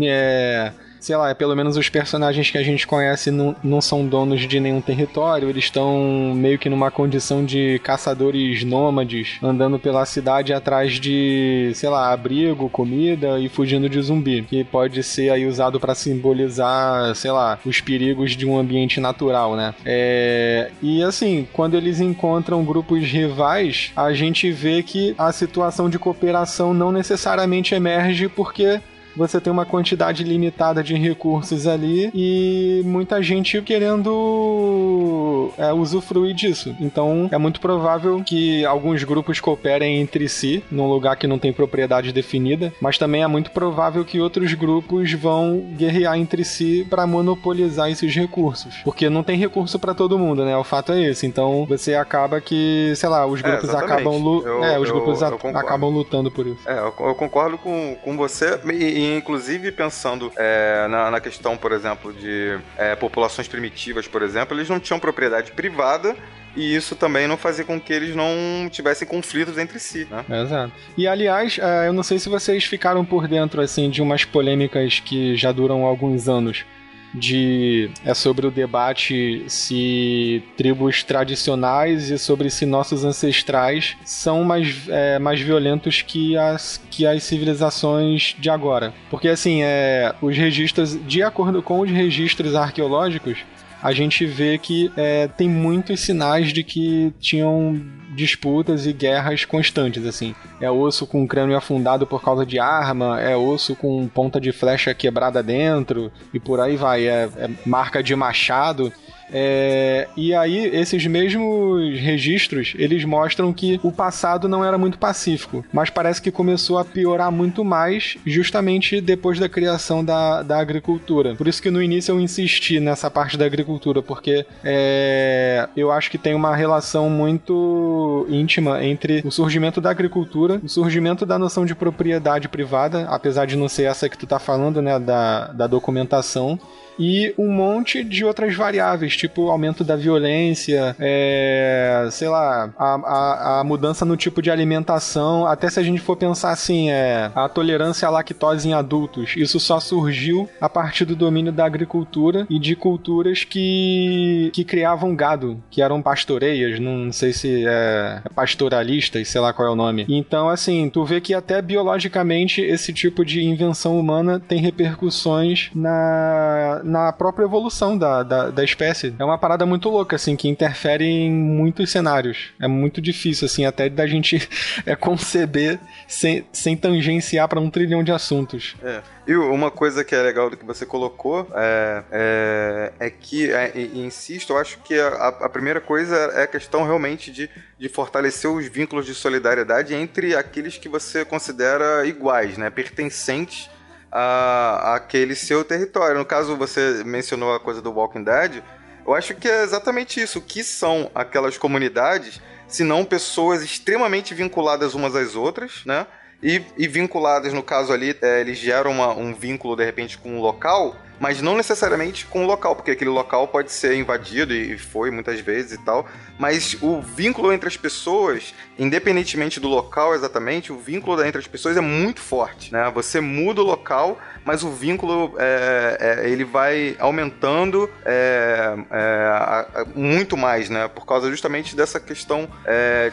é, 0.01 0.71
sei 0.99 1.15
lá, 1.15 1.33
pelo 1.33 1.55
menos 1.55 1.77
os 1.77 1.89
personagens 1.89 2.51
que 2.51 2.57
a 2.57 2.63
gente 2.63 2.85
conhece 2.85 3.31
não, 3.31 3.55
não 3.63 3.81
são 3.81 4.05
donos 4.05 4.41
de 4.41 4.59
nenhum 4.59 4.81
território, 4.81 5.49
eles 5.49 5.63
estão 5.65 6.33
meio 6.35 6.59
que 6.59 6.69
numa 6.69 6.91
condição 6.91 7.45
de 7.45 7.79
caçadores 7.83 8.63
nômades, 8.63 9.37
andando 9.41 9.79
pela 9.79 10.05
cidade 10.05 10.53
atrás 10.53 10.99
de, 10.99 11.71
sei 11.73 11.89
lá, 11.89 12.11
abrigo, 12.11 12.69
comida 12.69 13.39
e 13.39 13.47
fugindo 13.47 13.89
de 13.89 14.01
zumbi, 14.01 14.43
que 14.43 14.63
pode 14.63 15.01
ser 15.03 15.31
aí 15.31 15.45
usado 15.45 15.79
para 15.79 15.95
simbolizar, 15.95 17.15
sei 17.15 17.31
lá, 17.31 17.57
os 17.65 17.79
perigos 17.79 18.35
de 18.35 18.45
um 18.45 18.57
ambiente 18.57 18.99
natural, 18.99 19.55
né? 19.55 19.73
É... 19.85 20.71
E 20.81 21.01
assim, 21.01 21.47
quando 21.53 21.75
eles 21.75 21.99
encontram 21.99 22.63
grupos 22.63 23.03
rivais, 23.03 23.91
a 23.95 24.11
gente 24.13 24.51
vê 24.51 24.83
que 24.83 25.15
a 25.17 25.31
situação 25.31 25.89
de 25.89 25.97
cooperação 25.97 26.73
não 26.73 26.91
necessariamente 26.91 27.73
emerge 27.73 28.27
porque 28.27 28.81
você 29.15 29.39
tem 29.41 29.51
uma 29.51 29.65
quantidade 29.65 30.23
limitada 30.23 30.83
de 30.83 30.95
recursos 30.95 31.67
ali 31.67 32.09
e 32.13 32.81
muita 32.85 33.21
gente 33.21 33.61
querendo 33.61 35.51
é, 35.57 35.71
usufruir 35.73 36.33
disso. 36.35 36.75
Então 36.79 37.29
é 37.31 37.37
muito 37.37 37.59
provável 37.59 38.21
que 38.25 38.65
alguns 38.65 39.03
grupos 39.03 39.39
cooperem 39.39 39.99
entre 39.99 40.27
si 40.29 40.63
num 40.71 40.87
lugar 40.87 41.15
que 41.15 41.27
não 41.27 41.39
tem 41.39 41.51
propriedade 41.53 42.11
definida, 42.11 42.71
mas 42.81 42.97
também 42.97 43.23
é 43.23 43.27
muito 43.27 43.51
provável 43.51 44.03
que 44.05 44.19
outros 44.19 44.53
grupos 44.53 45.11
vão 45.13 45.59
guerrear 45.77 46.17
entre 46.17 46.43
si 46.43 46.85
para 46.89 47.05
monopolizar 47.07 47.89
esses 47.89 48.13
recursos, 48.13 48.75
porque 48.83 49.09
não 49.09 49.23
tem 49.23 49.37
recurso 49.37 49.79
para 49.79 49.93
todo 49.93 50.17
mundo, 50.19 50.45
né? 50.45 50.55
O 50.57 50.63
fato 50.63 50.91
é 50.91 51.01
esse. 51.01 51.25
Então 51.25 51.65
você 51.67 51.95
acaba 51.95 52.39
que, 52.41 52.93
sei 52.95 53.09
lá, 53.09 53.25
os 53.25 53.39
É, 53.39 53.43
grupos 53.43 53.69
exatamente. 53.69 53.93
acabam 53.93 54.21
lu- 54.21 54.43
Eu- 54.45 54.63
é, 54.63 54.79
os 54.79 54.87
eu- 54.87 54.95
grupos 54.95 55.21
eu 55.21 55.57
acabam 55.57 55.89
lutando 55.89 56.31
por 56.31 56.45
isso. 56.47 56.67
É, 56.67 56.77
eu, 56.79 56.93
eu 57.07 57.15
concordo 57.15 57.57
com, 57.57 57.95
com 58.03 58.15
você, 58.17 58.59
e, 58.71 58.98
e 58.99 59.17
inclusive 59.17 59.71
pensando 59.71 60.31
é, 60.35 60.87
na, 60.89 61.11
na 61.11 61.21
questão, 61.21 61.55
por 61.55 61.71
exemplo, 61.71 62.13
de 62.13 62.59
é, 62.77 62.95
populações 62.95 63.47
primitivas, 63.47 64.07
por 64.07 64.21
exemplo, 64.21 64.55
eles 64.55 64.69
não 64.69 64.79
tinham 64.79 64.99
propriedade 64.99 65.51
privada 65.51 66.15
e 66.55 66.75
isso 66.75 66.95
também 66.95 67.27
não 67.27 67.37
fazia 67.37 67.63
com 67.63 67.79
que 67.79 67.93
eles 67.93 68.15
não 68.15 68.69
tivessem 68.69 69.07
conflitos 69.07 69.57
entre 69.57 69.79
si, 69.79 70.07
né? 70.09 70.25
Exato. 70.41 70.73
E 70.97 71.07
aliás, 71.07 71.57
eh, 71.59 71.87
eu 71.87 71.93
não 71.93 72.03
sei 72.03 72.19
se 72.19 72.27
vocês 72.27 72.65
ficaram 72.65 73.05
por 73.05 73.27
dentro 73.27 73.61
assim 73.61 73.89
de 73.89 74.01
umas 74.01 74.25
polêmicas 74.25 74.99
que 74.99 75.35
já 75.35 75.51
duram 75.51 75.85
alguns 75.85 76.27
anos. 76.27 76.65
De 77.13 77.89
é 78.05 78.13
sobre 78.13 78.45
o 78.45 78.51
debate 78.51 79.43
se 79.47 80.43
tribos 80.55 81.03
tradicionais 81.03 82.09
e 82.09 82.17
sobre 82.17 82.49
se 82.49 82.65
nossos 82.65 83.03
ancestrais 83.03 83.97
são 84.05 84.43
mais, 84.43 84.87
eh, 84.87 85.17
mais 85.19 85.41
violentos 85.41 86.01
que 86.01 86.37
as, 86.37 86.79
que 86.89 87.05
as 87.05 87.23
civilizações 87.23 88.35
de 88.37 88.49
agora. 88.49 88.93
Porque 89.09 89.27
assim, 89.27 89.61
é, 89.63 90.13
os 90.21 90.37
registros, 90.37 90.99
de 91.07 91.23
acordo 91.23 91.61
com 91.61 91.79
os 91.79 91.89
registros 91.89 92.55
arqueológicos, 92.55 93.39
a 93.81 93.91
gente 93.93 94.25
vê 94.25 94.57
que 94.57 94.91
é, 94.97 95.27
tem 95.27 95.49
muitos 95.49 95.99
sinais 96.01 96.51
de 96.51 96.63
que 96.63 97.13
tinham 97.19 97.81
disputas 98.15 98.85
e 98.85 98.93
guerras 98.93 99.45
constantes, 99.45 100.05
assim. 100.05 100.35
É 100.59 100.69
osso 100.69 101.07
com 101.07 101.27
crânio 101.27 101.55
afundado 101.55 102.05
por 102.05 102.21
causa 102.21 102.45
de 102.45 102.59
arma, 102.59 103.19
é 103.21 103.35
osso 103.35 103.75
com 103.75 104.07
ponta 104.07 104.39
de 104.41 104.51
flecha 104.51 104.93
quebrada 104.93 105.41
dentro, 105.41 106.11
e 106.33 106.39
por 106.39 106.59
aí 106.59 106.75
vai. 106.75 107.07
É, 107.07 107.29
é 107.37 107.49
marca 107.65 108.03
de 108.03 108.15
machado. 108.15 108.91
É, 109.31 110.07
e 110.15 110.33
aí, 110.33 110.65
esses 110.75 111.05
mesmos 111.05 111.99
registros, 111.99 112.73
eles 112.77 113.05
mostram 113.05 113.53
que 113.53 113.79
o 113.83 113.91
passado 113.91 114.47
não 114.47 114.63
era 114.63 114.77
muito 114.77 114.97
pacífico, 114.97 115.63
mas 115.71 115.89
parece 115.89 116.21
que 116.21 116.31
começou 116.31 116.77
a 116.77 116.85
piorar 116.85 117.31
muito 117.31 117.63
mais 117.63 118.17
justamente 118.25 119.01
depois 119.01 119.39
da 119.39 119.47
criação 119.47 120.03
da, 120.03 120.41
da 120.41 120.59
agricultura. 120.59 121.35
Por 121.35 121.47
isso 121.47 121.61
que 121.61 121.69
no 121.69 121.81
início 121.81 122.11
eu 122.11 122.19
insisti 122.19 122.79
nessa 122.79 123.09
parte 123.09 123.37
da 123.37 123.45
agricultura, 123.45 124.01
porque 124.01 124.45
é, 124.63 125.67
eu 125.75 125.91
acho 125.91 126.09
que 126.09 126.17
tem 126.17 126.33
uma 126.33 126.55
relação 126.55 127.09
muito 127.09 128.25
íntima 128.29 128.83
entre 128.83 129.21
o 129.25 129.31
surgimento 129.31 129.79
da 129.79 129.89
agricultura, 129.89 130.59
o 130.63 130.69
surgimento 130.69 131.25
da 131.25 131.37
noção 131.37 131.65
de 131.65 131.75
propriedade 131.75 132.47
privada, 132.47 133.07
apesar 133.09 133.45
de 133.45 133.55
não 133.55 133.67
ser 133.67 133.83
essa 133.83 134.09
que 134.09 134.17
tu 134.17 134.27
tá 134.27 134.39
falando, 134.39 134.81
né, 134.81 134.99
da, 134.99 135.47
da 135.47 135.67
documentação, 135.67 136.59
e 136.99 137.33
um 137.37 137.49
monte 137.49 138.03
de 138.03 138.25
outras 138.25 138.55
variáveis, 138.55 139.15
tipo 139.15 139.43
o 139.43 139.49
aumento 139.49 139.83
da 139.83 139.95
violência, 139.95 140.95
é, 140.99 142.07
sei 142.11 142.27
lá, 142.27 142.71
a, 142.77 142.85
a, 142.95 143.59
a 143.59 143.63
mudança 143.63 144.05
no 144.05 144.17
tipo 144.17 144.41
de 144.41 144.51
alimentação, 144.51 145.45
até 145.45 145.69
se 145.69 145.79
a 145.79 145.83
gente 145.83 146.01
for 146.01 146.15
pensar 146.15 146.51
assim, 146.51 146.89
é, 146.89 147.31
a 147.33 147.47
tolerância 147.47 148.07
à 148.07 148.11
lactose 148.11 148.67
em 148.67 148.73
adultos, 148.73 149.33
isso 149.37 149.59
só 149.59 149.79
surgiu 149.79 150.49
a 150.59 150.67
partir 150.67 151.05
do 151.05 151.15
domínio 151.15 151.51
da 151.51 151.65
agricultura 151.65 152.45
e 152.49 152.59
de 152.59 152.75
culturas 152.75 153.43
que, 153.43 154.51
que 154.53 154.63
criavam 154.63 155.15
gado, 155.15 155.61
que 155.69 155.81
eram 155.81 156.01
pastoreias, 156.01 156.79
não 156.79 157.11
sei 157.11 157.33
se 157.33 157.65
é 157.65 158.21
pastoralistas, 158.35 159.27
sei 159.27 159.41
lá 159.41 159.53
qual 159.53 159.67
é 159.67 159.71
o 159.71 159.75
nome. 159.75 160.05
Então, 160.09 160.49
assim, 160.49 160.89
tu 160.89 161.03
vê 161.05 161.21
que 161.21 161.33
até 161.33 161.61
biologicamente 161.61 162.61
esse 162.61 162.91
tipo 162.93 163.23
de 163.23 163.43
invenção 163.43 163.99
humana 163.99 164.39
tem 164.39 164.59
repercussões 164.59 165.69
na, 165.73 166.81
na 166.89 167.13
própria 167.13 167.45
evolução 167.45 167.97
da, 167.97 168.23
da, 168.23 168.49
da 168.49 168.63
espécie. 168.63 169.15
É 169.17 169.23
uma 169.23 169.37
parada 169.37 169.65
muito 169.65 169.89
louca, 169.89 170.15
assim, 170.15 170.35
que 170.35 170.49
interfere 170.49 171.05
em 171.05 171.31
muitos 171.31 171.91
cenários. 171.91 172.51
É 172.59 172.67
muito 172.67 173.01
difícil, 173.01 173.45
assim, 173.45 173.65
até 173.65 173.89
da 173.89 174.07
gente 174.07 174.49
é, 174.85 174.95
conceber 174.95 175.79
sem, 176.07 176.45
sem 176.51 176.75
tangenciar 176.75 177.47
para 177.47 177.59
um 177.59 177.69
trilhão 177.69 178.03
de 178.03 178.11
assuntos. 178.11 178.75
É. 178.83 179.01
E 179.27 179.35
uma 179.35 179.69
coisa 179.69 180.03
que 180.03 180.15
é 180.15 180.21
legal 180.21 180.49
do 180.49 180.57
que 180.57 180.65
você 180.65 180.87
colocou 180.87 181.47
é, 181.53 182.03
é, 182.11 182.93
é 182.99 183.09
que, 183.11 183.51
é, 183.51 183.71
insisto, 183.93 184.53
eu 184.53 184.57
acho 184.57 184.79
que 184.79 184.99
a, 184.99 185.27
a 185.27 185.49
primeira 185.49 185.79
coisa 185.79 186.15
é 186.15 186.43
a 186.43 186.47
questão 186.47 186.83
realmente 186.83 187.31
de, 187.31 187.47
de 187.77 187.89
fortalecer 187.89 188.49
os 188.49 188.65
vínculos 188.65 189.05
de 189.05 189.13
solidariedade 189.13 189.93
entre 189.93 190.35
aqueles 190.35 190.79
que 190.79 190.89
você 190.89 191.23
considera 191.23 192.07
iguais, 192.07 192.57
né, 192.57 192.71
pertencentes 192.71 193.69
a, 194.11 194.95
aquele 194.95 195.35
seu 195.35 195.63
território. 195.63 196.17
No 196.17 196.25
caso, 196.25 196.55
você 196.55 197.03
mencionou 197.03 197.53
a 197.53 197.59
coisa 197.59 197.81
do 197.81 197.91
Walking 197.91 198.23
Dead. 198.23 198.63
Eu 199.05 199.13
acho 199.13 199.33
que 199.35 199.47
é 199.47 199.63
exatamente 199.63 200.21
isso. 200.21 200.39
O 200.39 200.41
que 200.41 200.63
são 200.63 201.09
aquelas 201.15 201.57
comunidades, 201.57 202.41
se 202.67 202.83
não 202.83 203.03
pessoas 203.05 203.63
extremamente 203.63 204.33
vinculadas 204.33 204.93
umas 204.93 205.15
às 205.15 205.35
outras, 205.35 205.83
né? 205.85 206.05
E, 206.41 206.61
e 206.77 206.87
vinculadas, 206.87 207.53
no 207.53 207.61
caso 207.61 207.91
ali, 207.91 208.15
é, 208.21 208.39
eles 208.39 208.57
geram 208.57 208.91
uma, 208.91 209.09
um 209.13 209.33
vínculo, 209.33 209.75
de 209.75 209.83
repente, 209.83 210.17
com 210.17 210.37
um 210.37 210.41
local, 210.41 210.95
mas 211.19 211.41
não 211.41 211.57
necessariamente 211.57 212.25
com 212.25 212.43
o 212.43 212.47
local, 212.47 212.75
porque 212.75 212.91
aquele 212.91 213.09
local 213.09 213.47
pode 213.47 213.71
ser 213.71 213.95
invadido, 213.95 214.53
e 214.53 214.77
foi 214.77 215.11
muitas 215.11 215.39
vezes 215.39 215.73
e 215.73 215.77
tal, 215.83 216.07
mas 216.37 216.77
o 216.81 217.01
vínculo 217.01 217.51
entre 217.51 217.67
as 217.67 217.77
pessoas, 217.77 218.53
independentemente 218.77 219.59
do 219.59 219.67
local 219.67 220.15
exatamente, 220.15 220.71
o 220.71 220.77
vínculo 220.77 221.23
entre 221.23 221.39
as 221.39 221.47
pessoas 221.47 221.77
é 221.77 221.81
muito 221.81 222.21
forte, 222.21 222.71
né? 222.71 222.89
Você 222.93 223.19
muda 223.19 223.61
o 223.61 223.65
local, 223.65 224.17
mas 224.45 224.63
o 224.63 224.69
vínculo 224.69 225.35
é, 225.37 225.97
é, 226.23 226.29
ele 226.29 226.43
vai 226.43 226.95
aumentando 226.99 227.89
é, 228.05 228.75
a, 228.91 229.81
a, 229.81 229.85
muito 229.95 230.35
mais, 230.37 230.69
né? 230.69 230.87
Por 230.87 231.05
causa 231.05 231.29
justamente 231.29 231.75
dessa 231.75 231.99
questão 231.99 232.47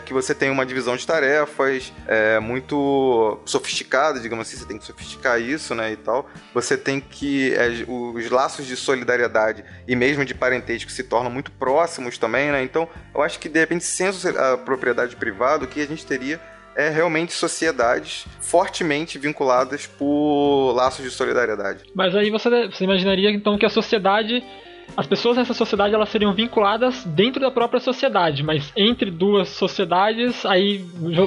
que 0.05 0.13
você 0.13 0.35
tem 0.35 0.51
uma 0.51 0.65
divisão 0.65 0.97
de 0.97 1.07
tarefas 1.07 1.93
muito 2.43 3.39
sofisticada, 3.45 4.21
digamos 4.21 4.47
assim, 4.47 4.57
você 4.57 4.67
tem 4.67 4.79
que 4.79 4.85
sofisticar 4.85 5.41
isso, 5.41 5.75
né? 5.75 5.93
E 5.93 5.97
tal. 5.97 6.29
Você 6.55 6.77
tem 6.77 7.01
que 7.01 7.55
os 7.89 8.31
laços 8.31 8.67
de 8.67 8.77
solidariedade 8.77 9.65
e 9.87 9.97
mesmo 9.97 10.25
de 10.25 10.35
parentesco 10.35 10.91
se 10.91 11.03
tornam 11.03 11.31
muito 11.31 11.51
próximos 11.53 12.19
também, 12.19 12.51
né? 12.51 12.63
Então, 12.63 12.89
eu 13.15 13.23
acho 13.23 13.39
que 13.39 13.49
de 13.49 13.59
repente, 13.59 13.85
sem 13.85 14.07
a 14.09 14.57
propriedade 14.57 15.17
privada, 15.17 15.65
o 15.65 15.69
que 15.69 15.81
a 15.81 15.87
gente 15.87 16.07
teria 16.07 16.41
é 16.77 16.91
realmente 16.91 17.33
sociedades 17.33 18.27
fortemente 18.41 19.19
vinculadas 19.19 19.87
por 19.87 20.73
laços 20.73 21.03
de 21.03 21.11
solidariedade. 21.11 21.85
Mas 21.95 22.15
aí 22.15 22.31
você, 22.31 22.69
você 22.69 22.85
imaginaria 22.85 23.31
então 23.31 23.57
que 23.57 23.65
a 23.65 23.71
sociedade 23.71 24.45
as 24.97 25.07
pessoas 25.07 25.37
nessa 25.37 25.55
sociedade 25.55 25.95
elas 25.95 26.09
seriam 26.11 26.33
vinculadas 26.33 27.03
dentro 27.05 27.41
da 27.41 27.51
própria 27.51 27.81
sociedade, 27.81 28.43
mas 28.43 28.73
entre 28.77 29.11
duas 29.11 29.49
sociedades 29.49 30.47
aí 30.47 30.79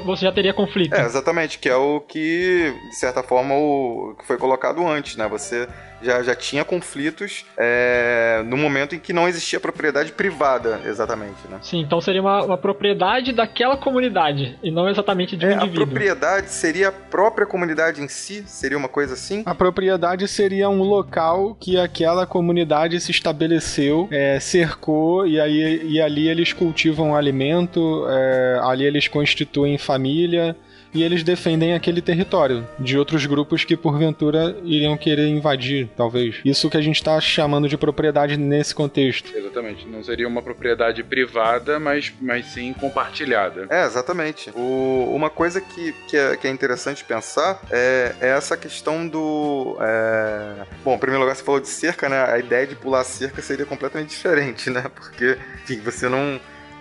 você 0.06 0.26
já 0.26 0.32
teria 0.32 0.54
conflito. 0.54 0.94
É, 0.94 1.04
exatamente, 1.04 1.60
que 1.60 1.68
é 1.68 1.76
o 1.76 2.00
que, 2.00 2.74
de 2.90 2.96
certa 2.96 3.22
forma, 3.22 3.56
o 3.56 4.16
que 4.18 4.26
foi 4.26 4.38
colocado 4.38 4.88
antes, 4.88 5.18
né? 5.18 5.28
Você 5.28 5.68
já, 6.02 6.24
já 6.24 6.36
tinha 6.36 6.64
conflitos 6.64 7.46
é, 7.58 8.44
no 8.46 8.58
momento 8.58 8.96
em 8.96 9.00
que 9.00 9.14
não 9.14 9.28
existia 9.28 9.60
propriedade 9.60 10.12
privada, 10.12 10.80
exatamente, 10.86 11.48
né? 11.50 11.60
Sim, 11.62 11.82
então 11.82 12.00
seria 12.02 12.22
uma, 12.22 12.44
uma 12.44 12.58
propriedade 12.58 13.34
daquela 13.34 13.78
comunidade, 13.78 14.58
e 14.64 14.72
não 14.72 14.90
exatamente 14.90 15.36
de 15.36 15.46
um 15.46 15.50
é, 15.50 15.54
indivíduo. 15.56 15.84
A 15.84 15.88
propriedade 15.88 16.50
seria 16.50 16.90
a 16.90 16.92
própria 16.92 17.46
comunidade 17.46 18.02
em 18.02 18.08
si? 18.08 18.44
Seria 18.46 18.78
uma 18.78 18.90
coisa 18.90 19.14
assim? 19.14 19.44
A 19.46 19.56
propriedade 19.56 20.28
seria 20.28 20.70
um 20.70 20.82
local 20.82 21.56
que 21.60 21.78
aquela 21.78 22.26
comunidade 22.26 23.00
se 23.00 23.12
estabeleceu, 23.12 24.08
é, 24.12 24.40
cercou, 24.40 25.26
e, 25.28 25.40
aí, 25.40 25.82
e 25.86 26.02
ali 26.02 26.28
eles 26.28 26.54
cultivam 26.54 27.16
alimento, 27.16 28.06
é, 28.10 28.60
ali 28.64 28.86
eles 28.86 29.08
constituem 29.08 29.78
família, 29.78 30.56
e 30.94 31.04
eles 31.04 31.24
defendem 31.24 31.74
aquele 31.74 32.02
território 32.02 32.68
de 32.80 32.98
outros 32.98 33.26
grupos 33.26 33.64
que 33.64 33.78
porventura 33.78 34.56
iriam 34.64 34.98
querer 34.98 35.28
invadir, 35.28 35.90
talvez. 35.96 36.40
Isso 36.44 36.70
que 36.70 36.78
a 36.78 36.82
gente 36.82 36.96
está 36.96 37.20
chamando 37.20 37.68
de 37.68 37.78
propriedade 37.78 38.38
nesse 38.38 38.74
contexto. 38.74 39.36
Exatamente. 39.36 39.88
Não 39.88 40.04
seria 40.04 40.28
uma 40.28 40.42
propriedade 40.42 41.04
privada, 41.04 41.80
mas, 41.80 42.14
mas 42.22 42.46
sim 42.48 42.74
compartilhada. 42.74 43.68
É, 43.70 43.86
exatamente. 43.86 44.52
O, 44.56 45.14
uma 45.16 45.30
coisa 45.30 45.62
que, 45.62 45.94
que, 46.08 46.18
é, 46.18 46.36
que 46.36 46.48
é 46.48 46.52
interessante 46.52 47.04
pensar 47.04 47.62
é, 47.70 48.16
é 48.22 48.30
essa 48.30 48.58
questão 48.58 49.08
do. 49.08 49.78
É... 49.80 50.66
Bom, 50.84 50.96
em 50.96 51.00
primeiro 51.00 51.22
lugar, 51.22 51.36
você 51.36 51.44
falou 51.44 51.60
de 51.60 51.68
cerca, 51.68 52.10
né? 52.10 52.24
A 52.24 52.40
ideia 52.40 52.66
de 52.66 52.76
pular 52.76 53.04
cerca 53.04 53.42
seria 53.42 53.66
completamente 53.66 54.10
diferente, 54.10 54.70
né? 54.70 54.86
Porque, 54.94 55.38
enfim, 55.64 55.80
você 55.80 56.08
não 56.10 56.40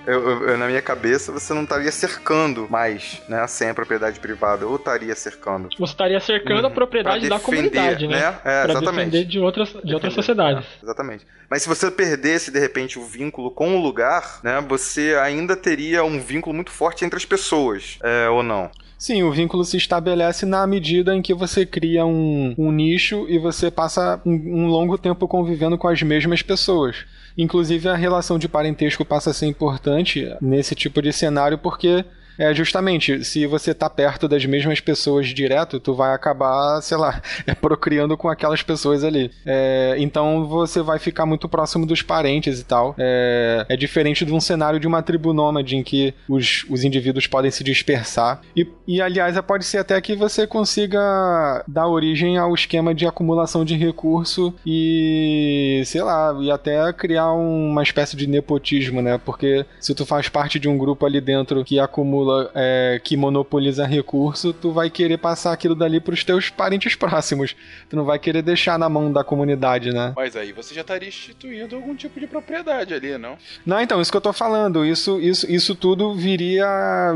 eu, 0.09 0.49
eu, 0.49 0.59
na 0.59 0.67
minha 0.67 0.81
cabeça, 0.81 1.31
você 1.31 1.53
não 1.53 1.65
estaria 1.65 1.93
cercando 1.93 2.67
mais, 2.71 3.21
né? 3.29 3.47
Sem 3.47 3.69
a 3.69 3.75
propriedade 3.75 4.19
privada. 4.19 4.67
Ou 4.67 4.77
estaria 4.77 5.15
cercando. 5.15 5.69
Você 5.79 5.93
estaria 5.93 6.19
cercando 6.21 6.61
uhum. 6.61 6.67
a 6.67 6.71
propriedade 6.71 7.29
da 7.29 7.39
comunidade, 7.39 8.07
né? 8.07 8.21
né? 8.21 8.39
É, 8.45 8.63
pra 8.63 8.73
exatamente. 8.73 9.11
defender 9.11 9.25
de 9.25 9.39
outras, 9.39 9.77
de 9.85 9.93
outras 9.93 10.15
sociedades. 10.15 10.65
É, 10.65 10.85
exatamente. 10.85 11.27
Mas 11.51 11.63
se 11.63 11.69
você 11.69 11.91
perdesse, 11.91 12.51
de 12.51 12.59
repente, 12.59 12.99
o 12.99 13.05
vínculo 13.05 13.51
com 13.51 13.77
o 13.77 13.83
lugar, 13.83 14.41
né? 14.43 14.65
Você 14.69 15.15
ainda 15.21 15.55
teria 15.57 16.03
um 16.05 16.19
vínculo 16.19 16.55
muito 16.55 16.71
forte 16.71 17.05
entre 17.05 17.17
as 17.17 17.25
pessoas, 17.25 17.99
é, 18.03 18.29
ou 18.29 18.43
não? 18.43 18.71
Sim, 18.99 19.23
o 19.23 19.31
vínculo 19.31 19.65
se 19.65 19.77
estabelece 19.77 20.45
na 20.45 20.67
medida 20.67 21.15
em 21.15 21.23
que 21.23 21.33
você 21.33 21.65
cria 21.65 22.05
um, 22.05 22.55
um 22.59 22.73
nicho 22.73 23.27
e 23.29 23.39
você 23.39 23.71
passa 23.71 24.21
um, 24.27 24.33
um 24.33 24.67
longo 24.67 24.99
tempo 24.99 25.29
convivendo 25.29 25.79
com 25.79 25.87
as 25.87 26.03
mesmas 26.03 26.43
pessoas. 26.43 27.07
Inclusive, 27.39 27.89
a 27.89 27.95
relação 27.95 28.37
de 28.37 28.49
parentesco 28.49 29.05
passa 29.05 29.31
a 29.31 29.33
ser 29.33 29.47
importante 29.47 30.29
nesse 30.41 30.75
tipo 30.75 31.01
de 31.01 31.13
cenário 31.13 31.57
porque 31.57 32.05
é 32.39 32.55
justamente, 32.55 33.25
se 33.25 33.47
você 33.47 33.75
tá 33.75 33.91
perto 33.91 34.29
das 34.29 34.47
mesmas 34.47 34.79
pessoas 34.81 35.27
direto, 35.29 35.81
tu 35.81 35.93
vai 35.93 36.15
acabar, 36.15 36.81
sei 36.81 36.97
lá, 36.97 37.21
procriando 37.61 38.17
com 38.17 38.29
aquelas 38.29 38.63
pessoas 38.63 39.03
ali. 39.03 39.31
É, 39.45 39.97
então 39.99 40.47
você 40.47 40.81
vai 40.81 41.01
ficar 41.01 41.27
muito 41.27 41.49
próximo 41.49 41.85
dos 41.85 42.01
parentes 42.01 42.61
e 42.61 42.65
tal. 42.65 42.95
É, 42.97 43.67
é, 43.69 43.77
diferente 43.77 44.25
de 44.25 44.33
um 44.33 44.41
cenário 44.41 44.79
de 44.79 44.87
uma 44.87 45.03
tribo 45.03 45.33
nômade 45.33 45.77
em 45.77 45.83
que 45.83 46.15
os, 46.29 46.65
os 46.71 46.85
indivíduos 46.85 47.27
podem 47.27 47.51
se 47.51 47.65
dispersar. 47.65 48.41
E, 48.57 48.67
e 48.87 49.03
aliás, 49.03 49.39
pode 49.41 49.65
ser 49.65 49.79
até 49.79 50.01
que 50.01 50.15
você 50.15 50.47
consiga 50.47 51.65
dar 51.67 51.89
origem 51.89 52.39
ao 52.39 52.55
esquema 52.55 52.95
de 52.95 53.07
acumulação 53.07 53.65
de 53.65 53.77
recurso 53.77 54.55
e, 54.65 55.83
sei 55.87 56.03
lá, 56.03 56.37
e 56.41 56.51
até 56.51 56.93
criar 56.93 57.33
uma 57.33 57.83
espécie 57.83 58.17
de 58.17 58.27
nepotismo, 58.27 59.01
né? 59.03 59.19
Porque 59.25 59.65
se 59.81 59.95
tu 59.95 60.05
faz 60.07 60.29
parte 60.29 60.59
de 60.59 60.69
um 60.69 60.77
grupo 60.77 61.07
ali 61.07 61.21
dentro 61.21 61.65
que 61.65 61.79
acumula 61.79 62.28
é, 62.55 63.01
que 63.03 63.17
monopoliza 63.17 63.87
recurso, 63.87 64.53
tu 64.53 64.73
vai 64.73 64.91
querer 64.91 65.19
passar 65.19 65.53
aquilo 65.53 65.75
dali 65.75 66.01
pros 66.01 66.25
teus 66.25 66.51
parentes 66.51 66.95
próximos. 66.95 67.55
Tu 67.89 67.97
não 67.97 68.05
vai 68.05 68.19
querer 68.19 68.43
deixar 68.43 68.79
na 68.79 68.89
mão 68.89 69.13
da 69.13 69.25
comunidade, 69.25 69.91
né? 69.91 70.13
Mas 70.17 70.37
aí 70.37 70.53
você 70.53 70.75
já 70.75 70.81
estaria 70.81 71.09
instituindo 71.09 71.77
algum 71.77 71.95
tipo 71.95 72.19
de 72.19 72.27
propriedade 72.27 72.95
ali, 72.95 73.17
não? 73.19 73.37
Não, 73.65 73.81
então, 73.81 74.01
isso 74.01 74.11
que 74.11 74.17
eu 74.17 74.23
tô 74.23 74.33
falando. 74.33 74.85
Isso, 74.85 75.21
isso, 75.21 75.51
isso 75.51 75.75
tudo 75.75 76.15
viria 76.15 76.67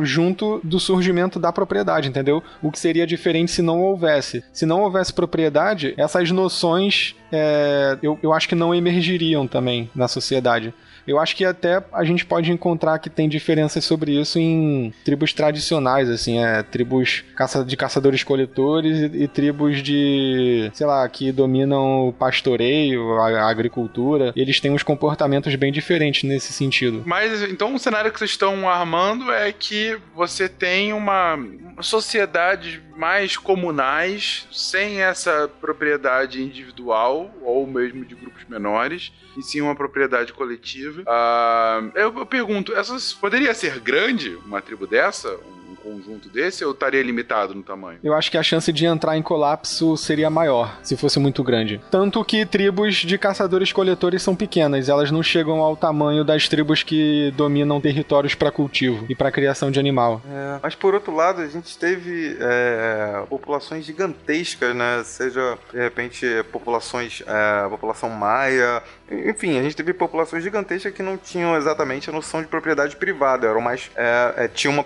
junto 0.03 0.61
do 0.63 0.79
surgimento 0.79 1.39
da 1.39 1.53
propriedade, 1.53 2.09
entendeu? 2.09 2.43
O 2.63 2.71
que 2.71 2.79
seria 2.79 3.07
diferente 3.07 3.51
se 3.51 3.63
não 3.63 3.81
houvesse. 3.81 4.45
Se 4.53 4.67
não 4.67 4.83
houvesse 4.83 5.13
propriedade, 5.13 5.95
essas 5.97 6.31
noções 6.31 7.15
é, 7.33 7.99
eu, 8.03 8.19
eu 8.23 8.33
acho 8.33 8.47
que 8.47 8.55
não 8.55 8.75
emergiriam 8.75 9.47
também 9.47 9.91
na 9.95 10.07
sociedade. 10.07 10.75
Eu 11.07 11.19
acho 11.19 11.37
que 11.37 11.45
até 11.45 11.83
a 11.93 12.05
gente 12.05 12.25
pode 12.25 12.51
encontrar 12.53 12.99
que 12.99 13.11
tem 13.11 13.29
diferenças 13.29 13.85
sobre 13.85 14.21
isso 14.21 14.39
em 14.39 14.93
tribos 15.05 15.33
tradicionais, 15.33 16.09
assim, 16.09 16.39
é, 16.39 16.63
tribos 16.63 17.25
de 17.67 17.77
caçadores-coletores 17.77 18.99
e, 18.99 19.25
e, 19.25 19.29
tribos 19.29 19.83
de, 19.83 20.71
sei 20.75 20.87
lá, 20.87 21.09
que 21.09 21.33
dominam 21.33 22.09
o 22.09 22.13
pastoreio, 22.13 23.15
a, 23.19 23.29
a, 23.29 23.51
agricultura. 23.51 24.33
Eles 24.37 24.61
têm 24.61 24.71
uns 24.71 24.83
comportamentos 24.83 25.55
bem 25.55 25.73
diferentes 25.73 26.23
nesse 26.23 26.53
sentido. 26.53 27.03
Mas 27.05 27.43
então 27.43 27.75
o 27.75 27.79
cenário 27.79 28.13
que 28.13 28.19
vocês 28.19 28.31
estão 28.31 28.69
armando 28.69 29.31
é 29.33 29.53
que 29.53 29.99
você 30.15 30.49
tem 30.49 30.93
uma, 30.93 31.35
uma 31.35 31.83
sociedade 31.83 32.83
mais 32.97 33.37
comunais, 33.37 34.47
sem 34.53 35.01
essa 35.01 35.51
propriedade 35.61 36.43
individual 36.43 37.35
ou 37.43 37.67
mesmo 37.67 38.05
de 38.05 38.15
grupos 38.15 38.45
menores, 38.49 39.13
e 39.37 39.43
sim 39.43 39.61
uma 39.61 39.75
propriedade 39.75 40.33
coletiva. 40.33 40.92
Uh, 41.01 41.93
eu, 41.95 42.19
eu 42.19 42.27
pergunto, 42.27 42.75
essas 42.75 43.13
poderia 43.13 43.55
ser 43.55 43.81
grande 43.81 44.37
uma 44.45 44.61
tribo 44.61 44.87
dessa? 44.87 45.39
Conjunto 45.83 46.29
desse 46.29 46.65
ou 46.65 46.73
estaria 46.73 47.03
limitado 47.03 47.55
no 47.55 47.63
tamanho? 47.63 47.99
Eu 48.03 48.15
acho 48.15 48.31
que 48.31 48.39
a 48.39 48.43
chance 48.43 48.73
de 48.73 48.87
entrar 48.87 49.17
em 49.17 49.23
colapso 49.23 49.97
seria 49.97 50.31
maior 50.31 50.79
se 50.83 50.97
fosse 50.97 51.19
muito 51.19 51.43
grande. 51.43 51.81
Tanto 51.91 52.25
que 52.25 52.47
tribos 52.47 52.97
de 52.97 53.19
caçadores-coletores 53.19 54.23
são 54.23 54.35
pequenas, 54.35 54.89
elas 54.89 55.11
não 55.11 55.23
chegam 55.23 55.61
ao 55.61 55.77
tamanho 55.77 56.25
das 56.25 56.49
tribos 56.49 56.83
que 56.83 57.33
dominam 57.37 57.81
territórios 57.81 58.35
para 58.35 58.51
cultivo 58.51 59.07
e 59.09 59.15
para 59.15 59.31
criação 59.31 59.71
de 59.71 59.81
animal. 59.81 60.23
É, 60.29 60.59
mas 60.63 60.75
por 60.75 60.95
outro 60.95 61.15
lado, 61.15 61.41
a 61.41 61.49
gente 61.49 61.77
teve 61.79 62.37
é, 62.41 63.25
populações 63.29 63.85
gigantescas, 63.85 64.75
né? 64.75 65.03
Seja 65.05 65.59
de 65.73 65.79
repente 65.79 66.27
populações, 66.53 67.23
é, 67.27 67.69
população 67.69 68.09
maia, 68.11 68.83
enfim, 69.13 69.59
a 69.59 69.63
gente 69.63 69.77
teve 69.77 69.93
populações 69.93 70.43
gigantescas 70.43 70.93
que 70.93 71.03
não 71.03 71.17
tinham 71.17 71.57
exatamente 71.57 72.09
a 72.09 72.13
noção 72.13 72.41
de 72.41 72.49
propriedade 72.49 72.97
privada, 72.97 73.47
eram 73.47 73.61
mais. 73.61 73.91
É, 73.95 74.35
é, 74.37 74.49
tinha 74.49 74.71
uma. 74.71 74.83